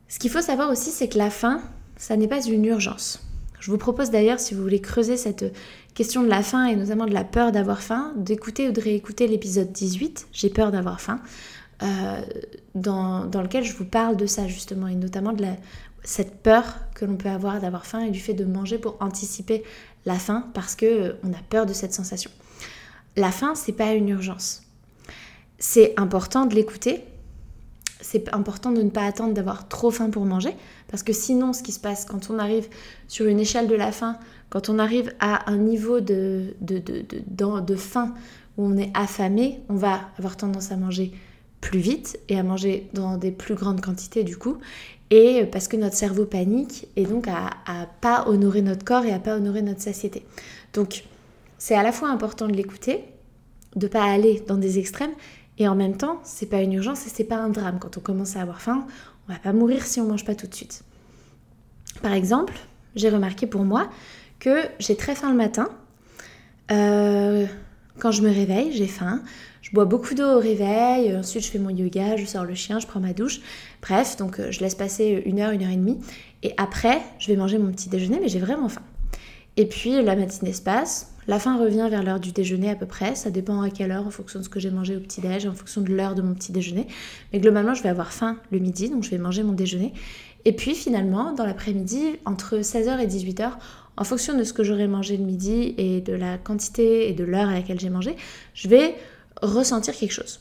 [0.07, 1.61] Ce qu'il faut savoir aussi, c'est que la faim,
[1.97, 3.21] ça n'est pas une urgence.
[3.59, 5.53] Je vous propose d'ailleurs, si vous voulez creuser cette
[5.97, 9.27] question de la faim et notamment de la peur d'avoir faim, d'écouter ou de réécouter
[9.27, 11.19] l'épisode 18, J'ai peur d'avoir faim,
[11.81, 12.21] euh,
[12.75, 15.43] dans, lequel je vous parle de ça justement, et notamment de
[16.03, 19.63] cette peur que l'on peut avoir d'avoir faim et du fait de manger pour anticiper
[20.05, 22.29] la faim parce que euh, a peur de cette sensation.
[23.15, 24.61] La faim, c'est pas une urgence.
[25.57, 27.05] C'est important de l'écouter.
[28.01, 30.55] C'est important de ne pas attendre d'avoir trop faim pour manger,
[30.87, 32.67] parce que sinon, ce qui se passe quand on arrive
[33.07, 34.17] sur une échelle de la faim,
[34.49, 38.13] quand on arrive à un niveau de, de, de, faim
[38.57, 41.11] où on est affamé, on va avoir tendance à manger
[41.59, 44.57] plus vite et à manger dans des plus grandes quantités du coup
[45.09, 49.11] et parce que notre cerveau panique et donc à, à pas honorer notre corps et
[49.11, 50.23] à pas honorer notre satiété.
[50.73, 51.03] Donc
[51.57, 53.05] c'est à la fois important de l'écouter,
[53.75, 55.13] de pas aller dans des extrêmes
[55.57, 58.01] et en même temps c'est pas une urgence et c'est pas un drame quand on
[58.01, 58.85] commence à avoir faim,
[59.27, 60.83] on va pas mourir si on mange pas tout de suite.
[62.01, 62.53] Par exemple,
[62.95, 63.89] j'ai remarqué pour moi
[64.39, 65.69] que j'ai très faim le matin.
[66.71, 67.45] Euh,
[67.99, 69.21] quand je me réveille, j'ai faim.
[69.61, 72.79] Je bois beaucoup d'eau au réveil, ensuite je fais mon yoga, je sors le chien,
[72.79, 73.41] je prends ma douche.
[73.81, 75.99] Bref, donc euh, je laisse passer une heure, une heure et demie.
[76.43, 78.83] Et après, je vais manger mon petit déjeuner, mais j'ai vraiment faim.
[79.57, 82.85] Et puis la matinée se passe, la faim revient vers l'heure du déjeuner à peu
[82.85, 85.19] près, ça dépend à quelle heure en fonction de ce que j'ai mangé au petit
[85.19, 86.87] déj, en fonction de l'heure de mon petit déjeuner.
[87.33, 89.93] Mais globalement, je vais avoir faim le midi, donc je vais manger mon déjeuner.
[90.45, 93.51] Et puis finalement, dans l'après-midi, entre 16h et 18h,
[93.97, 97.25] en fonction de ce que j'aurai mangé le midi et de la quantité et de
[97.25, 98.15] l'heure à laquelle j'ai mangé,
[98.53, 98.95] je vais
[99.41, 100.39] ressentir quelque chose.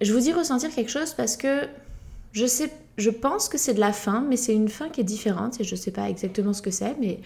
[0.00, 1.62] Je vous dis ressentir quelque chose parce que
[2.32, 5.04] je sais, je pense que c'est de la faim, mais c'est une faim qui est
[5.04, 7.20] différente et je ne sais pas exactement ce que c'est, mais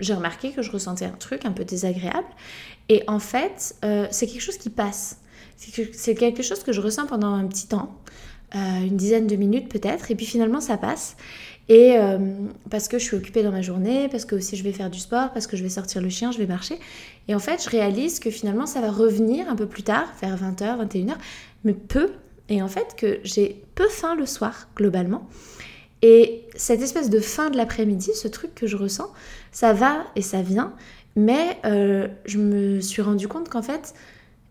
[0.00, 2.26] j'ai remarqué que je ressentais un truc un peu désagréable.
[2.88, 5.20] Et en fait, euh, c'est quelque chose qui passe.
[5.56, 7.96] C'est quelque chose que je ressens pendant un petit temps,
[8.54, 11.16] euh, une dizaine de minutes peut-être, et puis finalement ça passe.
[11.68, 12.18] Et euh,
[12.70, 15.00] parce que je suis occupée dans ma journée, parce que aussi je vais faire du
[15.00, 16.78] sport, parce que je vais sortir le chien, je vais marcher.
[17.26, 20.36] Et en fait, je réalise que finalement, ça va revenir un peu plus tard, vers
[20.36, 21.14] 20h, 21h,
[21.64, 22.12] mais peu.
[22.48, 25.26] Et en fait, que j'ai peu faim le soir, globalement.
[26.02, 29.12] Et cette espèce de faim de l'après-midi, ce truc que je ressens,
[29.52, 30.74] ça va et ça vient.
[31.16, 33.94] Mais euh, je me suis rendu compte qu'en fait,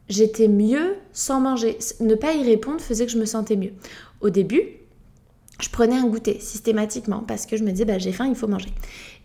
[0.10, 1.78] j'étais mieux sans manger.
[2.00, 3.74] Ne pas y répondre faisait que je me sentais mieux.
[4.22, 4.64] Au début,
[5.62, 8.48] je prenais un goûter systématiquement parce que je me disais bah, j'ai faim, il faut
[8.48, 8.74] manger.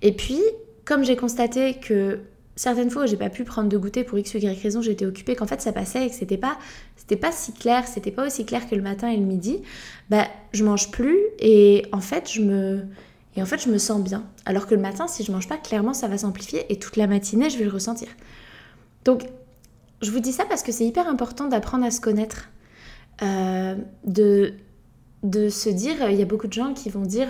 [0.02, 0.40] Et puis,
[0.84, 2.20] comme j'ai constaté que
[2.56, 5.06] certaines fois où j'ai pas pu prendre de goûter pour x ou y raison, j'étais
[5.06, 6.58] occupée, qu'en fait ça passait et que c'était pas
[6.96, 9.62] c'était pas si clair, c'était pas aussi clair que le matin et le midi,
[10.10, 12.84] bah je mange plus et en fait je me
[13.36, 14.24] et en fait je me sens bien.
[14.44, 17.06] Alors que le matin si je mange pas, clairement ça va s'amplifier et toute la
[17.06, 18.08] matinée je vais le ressentir.
[19.04, 19.24] Donc
[20.02, 22.48] je vous dis ça parce que c'est hyper important d'apprendre à se connaître,
[23.22, 24.54] euh, de
[25.22, 27.28] de se dire, il y a beaucoup de gens qui vont dire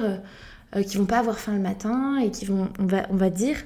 [0.76, 3.30] euh, qui vont pas avoir faim le matin et qui vont, on va, on va
[3.30, 3.56] dire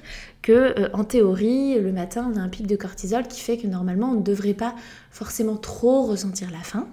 [0.41, 3.67] que euh, en théorie, le matin, on a un pic de cortisol qui fait que
[3.67, 4.75] normalement, on ne devrait pas
[5.11, 6.87] forcément trop ressentir la faim.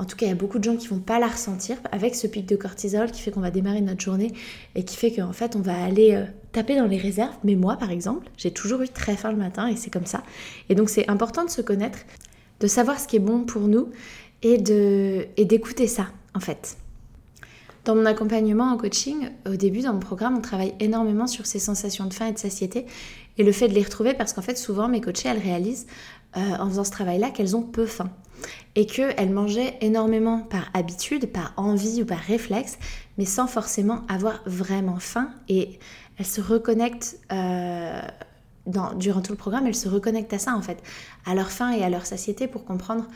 [0.00, 2.14] En tout cas, il y a beaucoup de gens qui vont pas la ressentir avec
[2.14, 4.32] ce pic de cortisol qui fait qu'on va démarrer notre journée
[4.74, 7.34] et qui fait qu'en fait, on va aller euh, taper dans les réserves.
[7.44, 10.22] Mais moi, par exemple, j'ai toujours eu très faim le matin et c'est comme ça.
[10.70, 11.98] Et donc, c'est important de se connaître,
[12.60, 13.90] de savoir ce qui est bon pour nous
[14.42, 16.78] et de et d'écouter ça, en fait.
[17.84, 21.58] Dans mon accompagnement en coaching, au début dans mon programme, on travaille énormément sur ces
[21.58, 22.86] sensations de faim et de satiété
[23.38, 25.86] et le fait de les retrouver parce qu'en fait souvent mes coachées elles réalisent
[26.36, 28.10] euh, en faisant ce travail-là qu'elles ont peu faim
[28.74, 32.78] et qu'elles mangeaient énormément par habitude, par envie ou par réflexe,
[33.18, 35.78] mais sans forcément avoir vraiment faim et
[36.18, 38.00] elles se reconnectent euh,
[38.66, 40.82] durant tout le programme, elles se reconnectent à ça en fait,
[41.24, 43.06] à leur faim et à leur satiété pour comprendre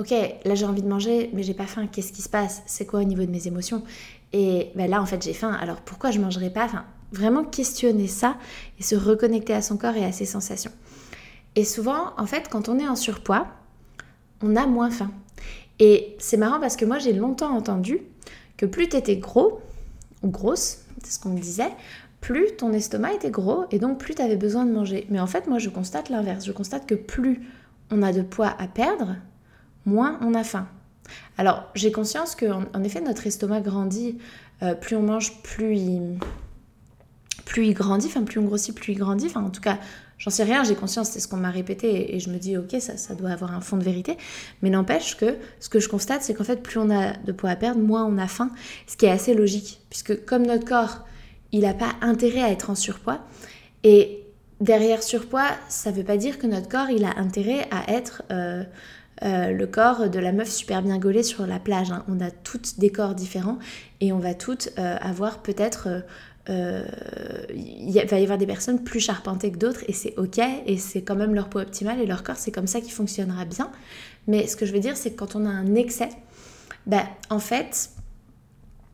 [0.00, 2.62] ok, là j'ai envie de manger, mais j'ai pas faim, qu'est-ce qui se passe?
[2.66, 3.82] C'est quoi au niveau de mes émotions?
[4.32, 6.64] Et ben là en fait j'ai faim, alors pourquoi je mangerai pas?
[6.64, 8.36] Enfin, vraiment questionner ça
[8.78, 10.72] et se reconnecter à son corps et à ses sensations.
[11.56, 13.48] Et souvent, en fait, quand on est en surpoids,
[14.40, 15.10] on a moins faim.
[15.80, 18.00] Et c'est marrant parce que moi j'ai longtemps entendu
[18.56, 19.60] que plus tu étais gros
[20.22, 21.72] ou grosse, c'est ce qu'on me disait,
[22.20, 25.06] plus ton estomac était gros et donc plus tu avais besoin de manger.
[25.10, 26.46] Mais en fait, moi je constate l'inverse.
[26.46, 27.46] Je constate que plus
[27.90, 29.16] on a de poids à perdre,
[29.86, 30.68] moins on a faim.
[31.38, 34.18] Alors j'ai conscience que en, effet notre estomac grandit,
[34.62, 36.18] euh, plus on mange, plus il,
[37.44, 39.26] plus il grandit, enfin plus on grossit, plus il grandit.
[39.26, 39.78] Enfin en tout cas,
[40.18, 42.76] j'en sais rien, j'ai conscience, c'est ce qu'on m'a répété et, je me dis ok
[42.80, 44.16] ça, ça doit avoir un fond de vérité.
[44.62, 47.50] Mais n'empêche que ce que je constate c'est qu'en fait plus on a de poids
[47.50, 48.50] à perdre, moins on a faim,
[48.86, 51.06] ce qui est assez logique puisque comme notre corps
[51.52, 53.20] il n'a pas intérêt à être en surpoids
[53.82, 54.24] et
[54.60, 58.62] derrière surpoids ça veut pas dire que notre corps il a intérêt à être euh,
[59.22, 61.90] euh, le corps de la meuf super bien gaulée sur la plage.
[61.90, 62.04] Hein.
[62.08, 63.58] On a toutes des corps différents
[64.00, 66.02] et on va toutes euh, avoir peut-être...
[66.48, 66.84] Euh,
[67.54, 71.02] il va y avoir des personnes plus charpentées que d'autres et c'est ok et c'est
[71.02, 73.70] quand même leur poids optimal et leur corps c'est comme ça qui fonctionnera bien.
[74.26, 76.08] Mais ce que je veux dire c'est que quand on a un excès,
[76.86, 77.90] ben, en fait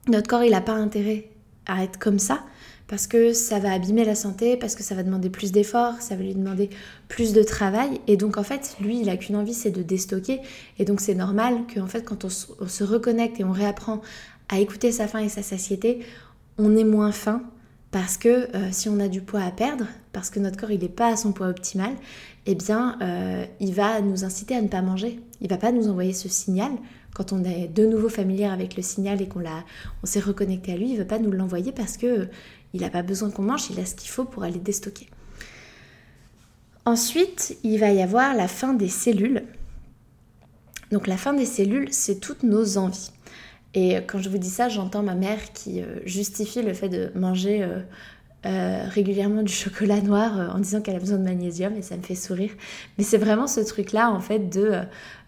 [0.09, 1.31] notre corps il n'a pas intérêt
[1.67, 2.41] à être comme ça
[2.89, 6.15] parce que ça va abîmer la santé, parce que ça va demander plus d'efforts, ça
[6.15, 6.71] va lui demander
[7.09, 8.01] plus de travail.
[8.07, 10.41] Et donc en fait, lui, il a qu'une envie, c'est de déstocker.
[10.79, 14.01] Et donc c'est normal qu'en fait, quand on se, reconnecte et on réapprend
[14.49, 16.01] à écouter sa faim et sa satiété,
[16.59, 17.43] on est moins faim.
[17.91, 20.81] Parce que euh, si on a du poids à perdre, parce que notre corps il
[20.81, 21.93] n'est pas à son poids optimal,
[22.45, 25.21] eh bien euh, il va nous inciter à ne pas manger.
[25.41, 26.73] Il va pas nous envoyer ce signal
[27.17, 29.65] quand on est de nouveau familière avec le signal et qu'on l'a,
[30.03, 32.29] on s'est reconnecté à lui, il ne veut pas nous l'envoyer parce que
[32.75, 35.09] il n'a pas besoin qu'on mange, il a ce qu'il faut pour aller déstocker.
[36.85, 39.45] Ensuite, il va y avoir la fin des cellules.
[40.93, 43.13] Donc la fin des cellules, c'est toutes nos envies.
[43.73, 47.13] Et quand je vous dis ça, j'entends ma mère qui euh, justifie le fait de
[47.15, 47.67] manger
[48.47, 51.97] euh, euh, régulièrement du chocolat noir en disant qu'elle a besoin de magnésium et ça
[51.97, 52.51] me fait sourire.
[52.97, 54.81] Mais c'est vraiment ce truc-là en fait de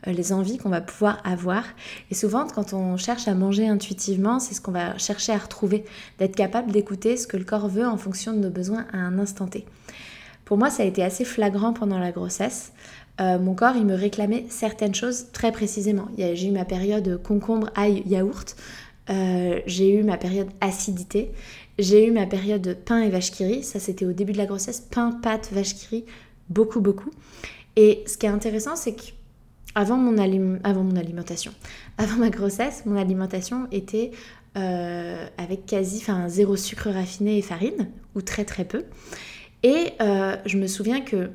[0.07, 1.65] les envies qu'on va pouvoir avoir.
[2.11, 5.85] Et souvent quand on cherche à manger intuitivement, c'est ce qu'on va chercher à retrouver,
[6.19, 9.19] d'être capable d'écouter ce que le corps veut en fonction de nos besoins à un
[9.19, 9.65] instant T.
[10.45, 12.73] Pour moi, ça a été assez flagrant pendant la grossesse.
[13.21, 16.09] Euh, mon corps, il me réclamait certaines choses très précisément.
[16.17, 18.57] J'ai eu ma période concombre, ail, yaourt.
[19.11, 21.33] Euh, j'ai eu ma période acidité.
[21.79, 24.81] J'ai eu ma période pain et vache qui Ça, c'était au début de la grossesse.
[24.81, 26.05] Pain, pâte, vache qui
[26.49, 27.11] Beaucoup, beaucoup.
[27.77, 29.03] Et ce qui est intéressant, c'est que
[29.75, 30.17] avant mon,
[30.65, 31.53] avant mon alimentation,
[31.99, 34.11] avant ma grossesse, mon alimentation était
[34.57, 38.85] euh, avec quasi, enfin, zéro sucre raffiné et farine, ou très très peu.
[39.63, 41.31] Et euh, je me souviens que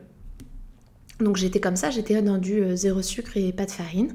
[1.24, 4.14] donc j'étais comme ça, j'étais dans du euh, zéro sucre et pas de farine.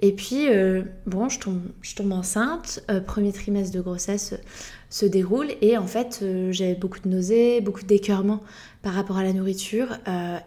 [0.00, 4.34] Et puis, euh, bon, je tombe, enceinte, premier trimestre de grossesse
[4.88, 8.40] se déroule et en fait, j'avais beaucoup de nausées, beaucoup d'écœurements
[8.82, 9.98] par rapport à la nourriture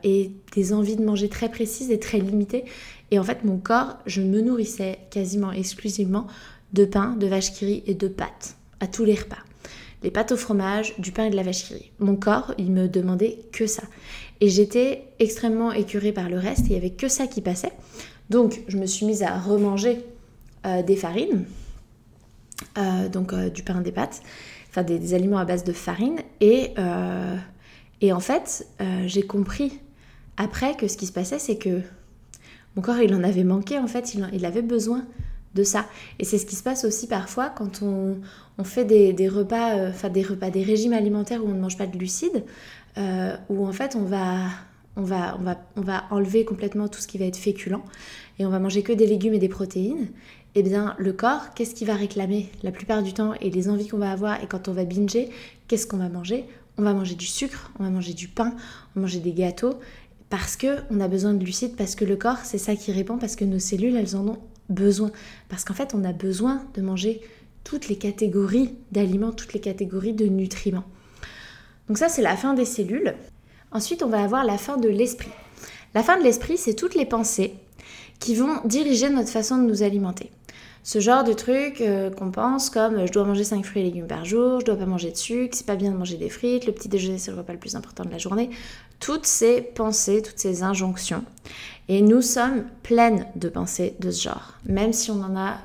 [0.03, 2.65] et des envies de manger très précises et très limitées.
[3.11, 6.25] Et en fait, mon corps, je me nourrissais quasiment exclusivement
[6.73, 9.43] de pain, de vache qui et de pâtes à tous les repas
[10.03, 12.87] les pâtes au fromage, du pain et de la vache qui Mon corps, il me
[12.87, 13.83] demandait que ça.
[14.43, 17.71] Et j'étais extrêmement écurée par le reste, il n'y avait que ça qui passait.
[18.29, 20.03] Donc je me suis mise à remanger
[20.65, 21.45] euh, des farines,
[22.77, 24.21] euh, donc euh, du pain, des pâtes,
[24.69, 26.73] enfin des, aliments à base de farine, et,
[28.01, 28.67] et en fait
[29.05, 29.79] j'ai compris
[30.35, 31.79] après que ce qui se passait c'est que
[32.75, 35.05] mon corps il en avait manqué en fait, il, il avait besoin
[35.55, 35.85] de ça.
[36.19, 38.17] Et c'est ce qui se passe aussi parfois quand on,
[38.63, 41.87] fait des, repas, euh, enfin des repas, des régimes alimentaires où on ne mange pas
[41.87, 42.43] de glucides,
[42.97, 44.49] euh, où en fait on va,
[44.95, 47.81] on, va, on, va, on va enlever complètement tout ce qui va être féculent
[48.39, 50.07] et on va manger que des légumes et des protéines.
[50.55, 53.87] Eh bien, le corps, qu'est-ce qu'il va réclamer la plupart du temps et les envies
[53.87, 55.29] qu'on va avoir et quand on va binger,
[55.67, 56.45] qu'est-ce qu'on va manger?
[56.77, 58.53] On va manger du sucre, on va manger du pain,
[58.95, 59.79] on va manger des gâteaux
[60.29, 63.19] parce que on a besoin de glucides, parce que le corps, c'est ça qui répond,
[63.19, 65.11] parce que nos cellules, elles en ont besoin.
[65.47, 67.21] Parce qu'en fait, on a besoin de manger
[67.63, 70.85] toutes les catégories d'aliments, toutes les catégories de nutriments.
[71.87, 73.15] Donc ça, c'est la fin des cellules.
[73.71, 75.31] Ensuite, on va avoir la fin de l'esprit.
[75.93, 77.55] La fin de l'esprit, c'est toutes les pensées
[78.19, 80.31] qui vont diriger notre façon de nous alimenter.
[80.85, 84.07] Ce genre de truc euh, qu'on pense comme je dois manger 5 fruits et légumes
[84.07, 86.65] par jour, je dois pas manger de sucre, c'est pas bien de manger des frites,
[86.65, 88.49] le petit déjeuner c'est le repas le plus important de la journée.
[88.99, 91.23] Toutes ces pensées, toutes ces injonctions,
[91.87, 95.57] et nous sommes pleines de pensées de ce genre, même si on n'en a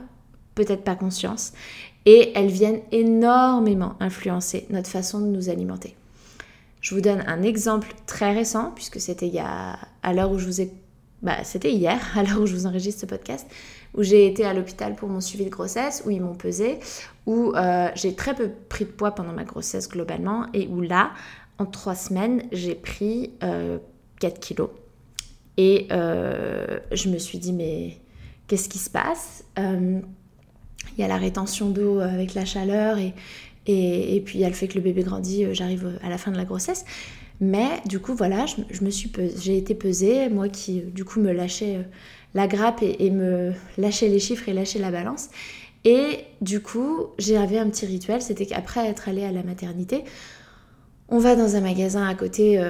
[0.55, 1.53] peut-être pas conscience.
[2.07, 5.98] Et elles viennent énormément influencer notre façon de nous alimenter.
[6.81, 10.39] Je vous donne un exemple très récent, puisque c'était il y a, à l'heure où
[10.39, 10.73] je vous ai,
[11.23, 13.47] bah, c'était hier, à l'heure où je vous enregistre ce podcast,
[13.95, 16.79] où j'ai été à l'hôpital pour mon suivi de grossesse, où ils m'ont pesé,
[17.27, 21.13] où euh, j'ai très peu pris de poids pendant ma grossesse globalement, et où là,
[21.59, 23.79] en trois semaines, j'ai pris 4 euh,
[24.41, 24.71] kilos.
[25.57, 27.99] Et euh, je me suis dit, mais
[28.47, 29.45] qu'est-ce qui se passe?
[29.59, 30.01] Euh,
[30.97, 33.13] Il y a la rétention d'eau avec la chaleur et,
[33.69, 36.19] et, puis il y a le fait que le bébé grandit, euh, j'arrive à la
[36.19, 36.85] fin de la grossesse.
[37.41, 41.87] Mais du coup, voilà, je, suis j'ai été pesée, moi qui du coup me lâchais
[42.35, 45.29] la grappe et, me lâchais les chiffres et lâchais la balance.
[45.85, 50.03] Et du coup, j'avais un petit rituel, c'était qu'après être allée à la maternité,
[51.09, 52.61] on va dans un magasin à côté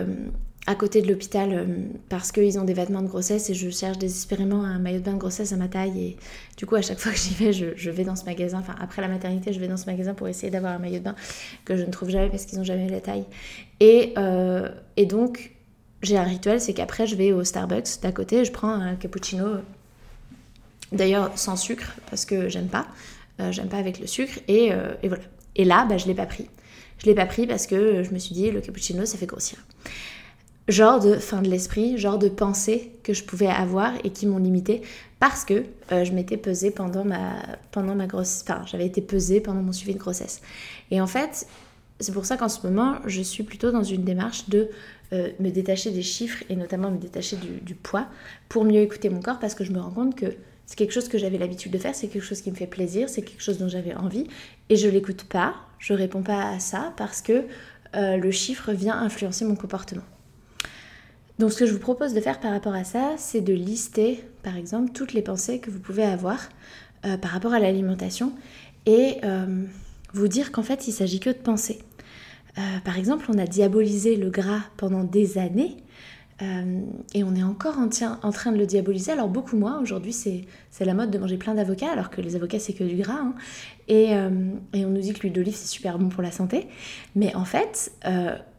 [0.68, 1.64] à côté de l'hôpital euh,
[2.10, 5.14] parce qu'ils ont des vêtements de grossesse et je cherche désespérément un maillot de bain
[5.14, 5.98] de grossesse à ma taille.
[5.98, 6.16] Et
[6.58, 8.58] du coup à chaque fois que j'y vais je, vais dans ce magasin.
[8.58, 11.04] Enfin après la maternité je vais dans ce magasin pour essayer d'avoir un maillot de
[11.04, 11.14] bain
[11.64, 13.24] que je ne trouve jamais parce qu'ils n'ont jamais la taille.
[13.80, 15.52] Et, euh, et donc
[16.02, 19.46] j'ai un rituel c'est qu'après je vais au Starbucks d'à côté je prends un cappuccino
[20.92, 22.86] d'ailleurs sans sucre parce que j'aime pas
[23.40, 25.24] euh, j'aime pas avec le sucre et, et voilà.
[25.56, 26.46] Et là bah, je l'ai pas pris.
[26.98, 29.56] Je l'ai pas pris parce que je me suis dit le cappuccino ça fait grossir
[30.68, 34.38] genre de fin de l'esprit, genre de pensée que je pouvais avoir et qui m'ont
[34.38, 34.82] limité
[35.18, 37.36] parce que euh, je m'étais pesée pendant ma,
[37.72, 40.40] pendant ma grossesse, enfin j'avais été pesée pendant mon suivi de grossesse.
[40.90, 41.46] Et en fait,
[42.00, 44.68] c'est pour ça qu'en ce moment, je suis plutôt dans une démarche de
[45.12, 48.06] euh, me détacher des chiffres et notamment me détacher du, poids
[48.48, 50.26] pour mieux écouter mon corps parce que je me rends compte que
[50.66, 53.08] c'est quelque chose que j'avais l'habitude de faire, c'est quelque chose qui me fait plaisir,
[53.08, 54.26] c'est quelque chose dont j'avais envie
[54.68, 57.44] et je l'écoute pas, je réponds pas à ça parce que
[57.96, 60.02] euh, le chiffre vient influencer mon comportement.
[61.38, 64.24] Donc ce que je vous propose de faire par rapport à ça, c'est de lister
[64.42, 66.48] par exemple toutes les pensées que vous pouvez avoir
[67.06, 68.32] euh, par rapport à l'alimentation
[68.86, 69.64] et euh,
[70.14, 71.78] vous dire qu'en fait il s'agit que de pensées.
[72.58, 75.76] Euh, par exemple, on a diabolisé le gras pendant des années
[77.14, 79.10] et on est encore en, train de le diaboliser.
[79.10, 80.44] Alors beaucoup moins, aujourd'hui c'est
[80.84, 83.18] la mode de manger plein d'avocats alors que les avocats c'est que du gras.
[83.18, 83.34] Hein.
[83.88, 84.12] Et,
[84.72, 86.68] et, on nous dit que l'huile d'olive c'est super bon pour la santé.
[87.16, 87.90] Mais en fait,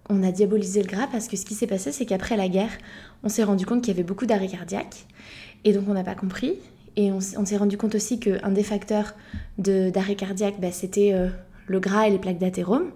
[0.10, 2.72] on a diabolisé le gras parce que ce qui s'est passé, c'est qu'après la guerre,
[3.24, 5.06] on s'est rendu compte qu'il y avait beaucoup d'arrêts cardiaques.
[5.64, 6.56] Et donc on n'a pas compris.
[6.96, 9.14] Et on, s'est rendu compte aussi qu'un des facteurs
[9.58, 11.30] d'arrêt cardiaque, bah, c'était euh,
[11.68, 12.92] le gras et les plaques d'athérome,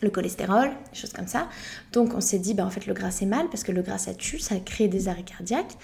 [0.00, 1.48] le cholestérol, des choses comme ça.
[1.92, 3.98] Donc on s'est dit, bah, en fait le gras c'est mal parce que le gras
[3.98, 5.76] ça tue, ça crée des arrêts cardiaques.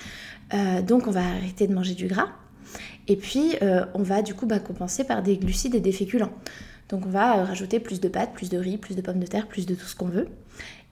[0.54, 2.28] Euh, donc on va arrêter de manger du gras.
[3.08, 6.32] Et puis euh, on va du coup bah, compenser par des glucides et des féculents.
[6.88, 9.46] Donc on va rajouter plus de pâtes, plus de riz, plus de pommes de terre,
[9.46, 10.28] plus de tout ce qu'on veut.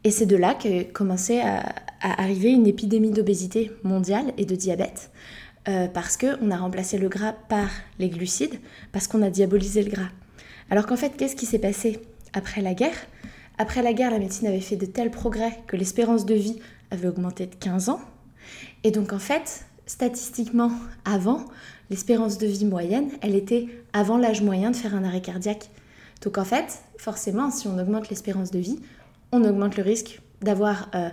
[0.05, 1.63] Et c'est de là que commençait à,
[2.01, 5.11] arriver une épidémie d'obésité mondiale et de diabète.
[5.69, 7.69] Euh, parce qu'on a remplacé le gras par
[8.01, 8.59] les glucides,
[8.91, 10.09] parce qu'on a diabolisé le gras.
[10.71, 12.01] Alors qu'en fait, qu'est-ce qui s'est passé
[12.33, 12.97] après la guerre?
[13.59, 16.59] Après la guerre, la médecine avait fait de tels progrès que l'espérance de vie
[16.91, 18.01] avait augmenté de 15 ans.
[18.83, 20.73] Et donc en fait, statistiquement,
[21.05, 21.45] avant,
[21.91, 25.71] l'espérance de vie moyenne, elle était avant l'âge moyen de faire un arrêt cardiaque.
[26.23, 28.79] Donc en fait, forcément, si on augmente l'espérance de vie,
[29.33, 31.09] on augmente le risque d'avoir euh,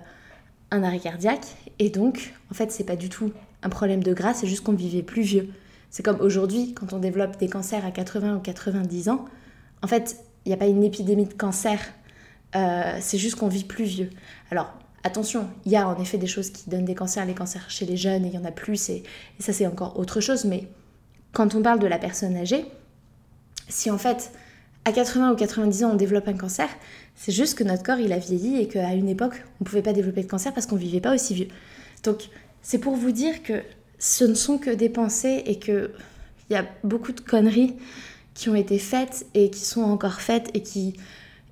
[0.71, 1.45] un arrêt cardiaque.
[1.79, 3.31] Et donc, en fait, c'est pas du tout
[3.63, 5.49] un problème de gras, c'est juste qu'on vivait plus vieux.
[5.89, 9.25] C'est comme aujourd'hui, quand on développe des cancers à 80 ou 90 ans,
[9.81, 11.79] en fait, il n'y a pas une épidémie de cancer,
[12.55, 14.09] euh, c'est juste qu'on vit plus vieux.
[14.51, 17.69] Alors, Attention, il y a en effet des choses qui donnent des cancers, les cancers
[17.69, 19.03] chez les jeunes, il y en a plus, et,
[19.39, 20.67] ça c'est encore autre chose, mais
[21.31, 22.65] quand on parle de la personne âgée,
[23.69, 24.33] si en fait
[24.89, 26.67] à 80 ou 90 ans on développe un cancer,
[27.15, 29.81] c'est juste que notre corps il a vieilli et qu'à une époque on ne pouvait
[29.81, 31.47] pas développer de cancer parce qu'on ne vivait pas aussi vieux.
[32.03, 32.29] Donc
[32.61, 33.61] c'est pour vous dire que
[33.99, 35.89] ce ne sont que des pensées et qu'il
[36.49, 37.75] y a beaucoup de conneries
[38.33, 40.95] qui ont été faites et qui sont encore faites et qui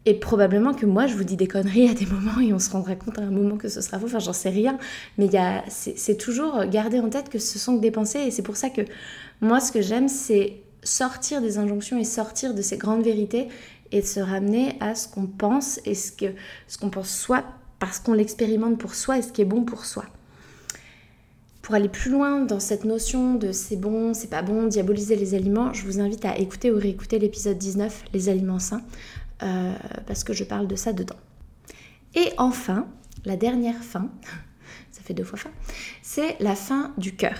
[0.05, 2.69] et probablement que moi, je vous dis des conneries à des moments et on se
[2.69, 4.05] rendra compte à un moment que ce sera faux.
[4.05, 4.77] Enfin, j'en sais rien.
[5.17, 5.27] Mais
[5.67, 8.19] c'est toujours garder en tête que ce sont que des pensées.
[8.19, 8.83] Et c'est pour ça que
[9.41, 13.47] moi, ce que j'aime, c'est sortir des injonctions et sortir de ces grandes vérités
[13.91, 16.33] et de se ramener à ce qu'on pense et ce qu'on
[16.67, 17.43] ce pense soit
[17.79, 20.05] parce qu'on l'expérimente pour soi et ce qui est bon pour soi.
[21.61, 25.35] Pour aller plus loin dans cette notion de c'est bon, c'est pas bon, diaboliser les
[25.35, 28.81] aliments, je vous invite à écouter ou réécouter l'épisode 19, les aliments sains,
[29.43, 29.73] euh,
[30.05, 31.17] parce que je parle de ça dedans.
[32.15, 32.87] Et enfin,
[33.25, 34.09] la dernière fin,
[34.91, 35.51] ça fait deux fois fin,
[36.01, 37.37] c'est la fin du cœur.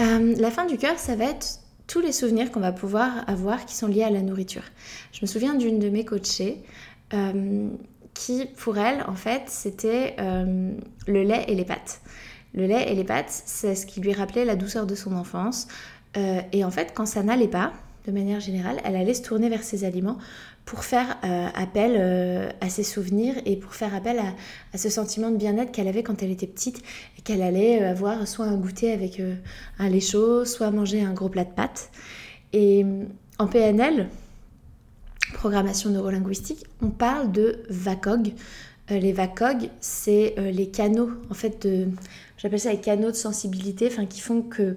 [0.00, 3.66] Euh, la fin du cœur, ça va être tous les souvenirs qu'on va pouvoir avoir
[3.66, 4.62] qui sont liés à la nourriture.
[5.12, 6.58] Je me souviens d'une de mes coachées
[7.12, 7.68] euh,
[8.14, 12.00] qui, pour elle, en fait, c'était le lait et les pâtes.
[12.54, 15.66] Le lait et les pâtes, c'est ce qui lui rappelait la douceur de son enfance.
[16.14, 17.72] et en fait, quand ça n'allait pas,
[18.06, 20.18] de manière générale, elle allait se tourner vers ces aliments
[20.64, 24.20] pour faire euh, appel euh, à ses souvenirs et pour faire appel
[24.72, 26.82] à, ce sentiment de bien-être qu'elle avait quand elle était petite
[27.18, 29.20] et qu'elle allait euh, avoir soit un goûter avec
[29.78, 31.90] un lait chaud, soit manger un gros plat de pâtes.
[32.52, 32.84] Et
[33.38, 34.08] en PNL,
[35.34, 38.32] programmation neurolinguistique, on parle de VACOG.
[38.90, 41.88] Les VACOG, c'est les canaux, en fait, de,
[42.38, 44.76] j'appelle ça les canaux de sensibilité, enfin, qui font que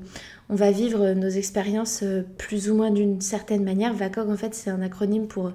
[0.49, 3.93] on va vivre nos expériences euh, plus ou moins d'une certaine manière.
[3.93, 5.53] VACOG, en fait, c'est un acronyme pour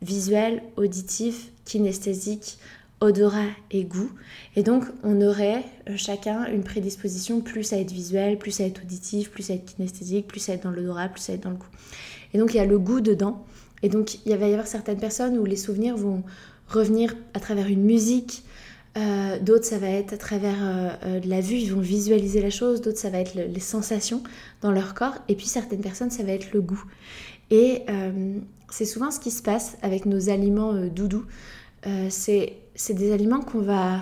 [0.00, 2.58] visuel, auditif, kinesthésique,
[3.00, 4.10] odorat et goût.
[4.56, 8.82] Et donc, on aurait euh, chacun une prédisposition plus à être visuel, plus à être
[8.82, 11.56] auditif, plus à être kinesthésique, plus à être dans l'odorat, plus à être dans le
[11.56, 11.70] goût.
[12.34, 13.44] Et donc, il y a le goût dedans.
[13.82, 16.22] Et donc, il va y avoir certaines personnes où les souvenirs vont
[16.72, 18.44] revenir à travers une musique,
[18.98, 22.50] euh, d'autres, ça va être à travers euh, euh, la vue, ils vont visualiser la
[22.50, 22.82] chose.
[22.82, 24.22] D'autres, ça va être les sensations
[24.60, 25.14] dans leur corps.
[25.28, 26.84] Et puis, certaines personnes, ça va être le goût.
[27.50, 27.84] Et
[28.70, 31.26] c'est souvent ce qui se passe avec nos aliments doudous.
[32.08, 32.54] c'est
[32.88, 34.00] des aliments qu'on va,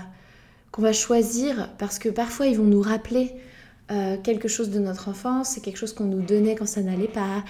[0.79, 3.33] va choisir parce que parfois, ils vont nous rappeler
[4.23, 7.45] quelque chose de notre enfance, c'est quelque chose qu'on nous donnait quand ça n'allait pas.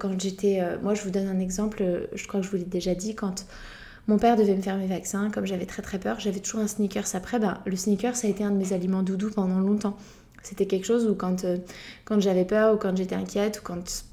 [0.00, 0.60] quand j'étais.
[0.82, 3.46] moi, je vous donne un exemple, je crois que je vous l'ai déjà dit, quand
[4.06, 6.68] mon père devait me faire mes vaccins, comme j'avais très très peur, j'avais toujours un
[6.68, 7.38] sneakers après.
[7.38, 9.96] Ben, le sneakers, ça a été un de mes aliments doudou pendant longtemps.
[10.42, 11.56] C'était quelque chose où quand, euh,
[12.04, 14.04] quand j'avais peur ou quand j'étais inquiète ou quand,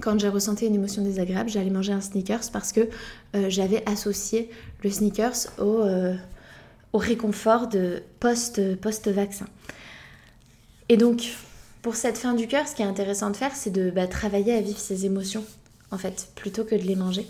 [0.00, 2.80] quand j'ai ressenti une émotion désagréable, j'allais manger un sneakers parce que
[3.36, 4.50] euh, j'avais associé
[4.82, 6.16] le sneakers au, euh,
[6.92, 9.46] au réconfort de post-vaccin.
[10.88, 11.32] Et donc,
[11.82, 14.54] pour cette fin du cœur, ce qui est intéressant de faire, c'est de bah, travailler
[14.54, 15.44] à vivre ses émotions,
[15.92, 17.24] en fait, plutôt que de les manger.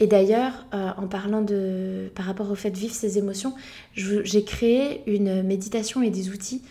[0.00, 3.54] Et d'ailleurs, euh, en parlant de, par rapport au fait de vivre ses émotions,
[3.94, 6.62] j'ai créé une méditation et des outils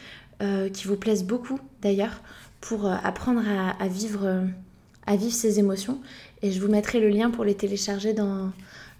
[0.42, 2.22] euh, qui vous plaisent beaucoup d'ailleurs
[2.60, 3.42] pour euh, apprendre
[3.80, 4.46] à, vivre,
[5.06, 6.00] à vivre ses émotions.
[6.42, 8.52] Et je vous mettrai le lien pour les télécharger dans,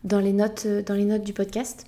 [0.04, 1.88] dans, les, notes, dans les notes du podcast.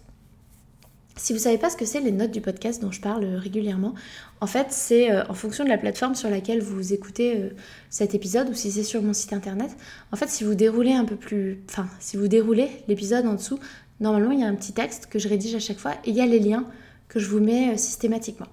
[1.17, 3.25] Si vous ne savez pas ce que c'est les notes du podcast dont je parle
[3.25, 3.93] régulièrement,
[4.39, 7.49] en fait c'est euh, en fonction de la plateforme sur laquelle vous écoutez euh,
[7.89, 9.75] cet épisode ou si c'est sur mon site internet.
[10.11, 13.59] En fait si vous déroulez un peu plus, enfin si vous déroulez l'épisode en dessous,
[13.99, 16.15] normalement il y a un petit texte que je rédige à chaque fois et il
[16.15, 16.65] y a les liens
[17.09, 18.47] que je vous mets euh, systématiquement.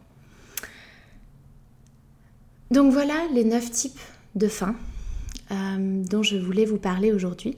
[2.73, 4.01] Donc voilà les 9 types
[4.35, 4.75] de faim
[5.51, 7.55] dont je voulais vous parler aujourd'hui.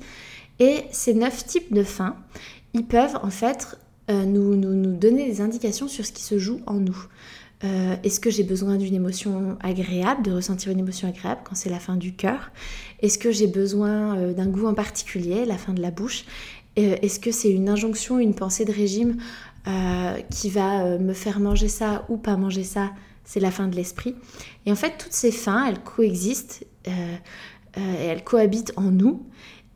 [0.61, 2.14] Et ces 9 types de faim,
[2.72, 3.76] ils peuvent en fait
[4.11, 7.07] euh, nous, nous, donner des indications sur ce qui se joue en nous.
[7.63, 11.71] Euh, est-ce que j'ai besoin d'une émotion agréable, de ressentir une émotion agréable quand c'est
[11.71, 12.51] la fin du cœur?
[13.01, 16.25] Est-ce que j'ai besoin euh, d'un goût en particulier, la fin de la bouche?
[16.77, 19.19] Est-ce que c'est une injonction, une pensée de régime
[20.31, 22.93] qui va me faire manger ça ou pas manger ça?
[23.25, 24.15] C'est la fin de l'esprit.
[24.65, 26.65] Et en fait, toutes ces fins, elles coexistent
[27.75, 29.27] elles cohabitent en nous.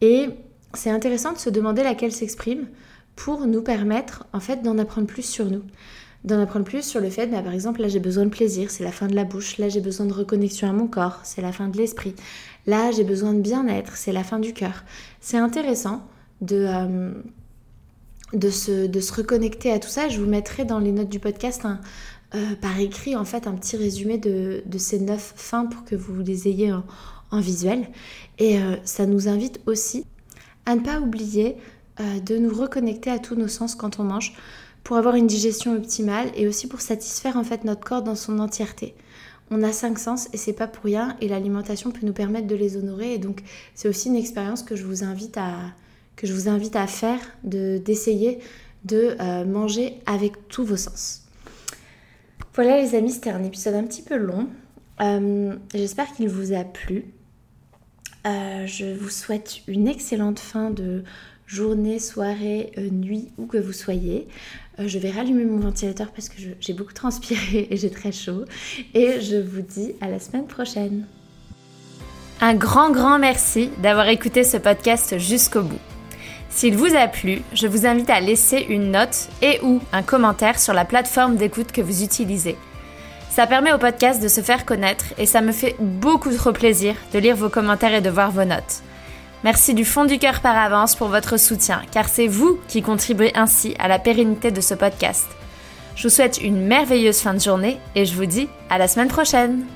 [0.00, 0.28] Et
[0.72, 2.68] c'est intéressant de se demander laquelle s'exprime
[3.16, 5.62] pour nous permettre en fait d'en apprendre plus sur nous.
[6.24, 8.82] D'en apprendre plus sur le fait, bah, par exemple, là j'ai besoin de plaisir, c'est
[8.82, 11.52] la fin de la bouche, là j'ai besoin de reconnexion à mon corps, c'est la
[11.52, 12.14] fin de l'esprit,
[12.66, 14.84] là j'ai besoin de bien-être, c'est la fin du cœur.
[15.20, 16.02] C'est intéressant
[16.40, 17.12] de, euh,
[18.50, 20.08] se, reconnecter à tout ça.
[20.08, 21.62] Je vous mettrai dans les notes du podcast
[22.34, 25.94] euh, par écrit en fait un petit résumé de, de, ces neuf fins pour que
[25.94, 27.88] vous les ayez en, visuel.
[28.38, 30.06] Et euh, ça nous invite aussi
[30.66, 31.56] à ne pas oublier
[32.00, 34.34] euh, de nous reconnecter à tous nos sens quand on mange.
[34.82, 38.38] pour avoir une digestion optimale et aussi pour satisfaire en fait notre corps dans son
[38.38, 38.94] entièreté.
[39.50, 42.54] On a cinq sens et c'est pas pour rien et l'alimentation peut nous permettre de
[42.54, 43.42] les honorer et donc
[43.74, 48.40] c'est aussi une expérience que je vous invite à faire de d'essayer
[48.84, 51.22] de euh, manger avec tous vos sens.
[52.54, 54.48] Voilà les amis, c'était un épisode un petit peu long.
[55.00, 57.06] Euh, j'espère qu'il vous a plu.
[58.24, 61.04] Je vous souhaite une excellente fin de
[61.46, 64.26] journée, soirée, nuit, où que vous soyez.
[64.78, 68.44] je vais rallumer mon ventilateur parce que j'ai beaucoup transpiré et j'ai très chaud.
[68.94, 71.06] Et je vous dis à la semaine prochaine.
[72.40, 75.78] Un grand, grand merci d'avoir écouté ce podcast jusqu'au bout.
[76.50, 80.60] S'il vous a plu, je vous invite à laisser une note et ou un commentaire
[80.60, 82.56] sur la plateforme d'écoute que vous utilisez.
[83.28, 86.94] Ça permet au podcast de se faire connaître et ça me fait beaucoup trop plaisir
[87.12, 88.82] de lire vos commentaires et de voir vos notes.
[89.44, 93.30] Merci du fond du cœur par avance pour votre soutien, car c'est vous qui contribuez
[93.36, 95.26] ainsi à la pérennité de ce podcast.
[95.96, 99.08] Je vous souhaite une merveilleuse fin de journée et je vous dis à la semaine
[99.08, 99.66] prochaine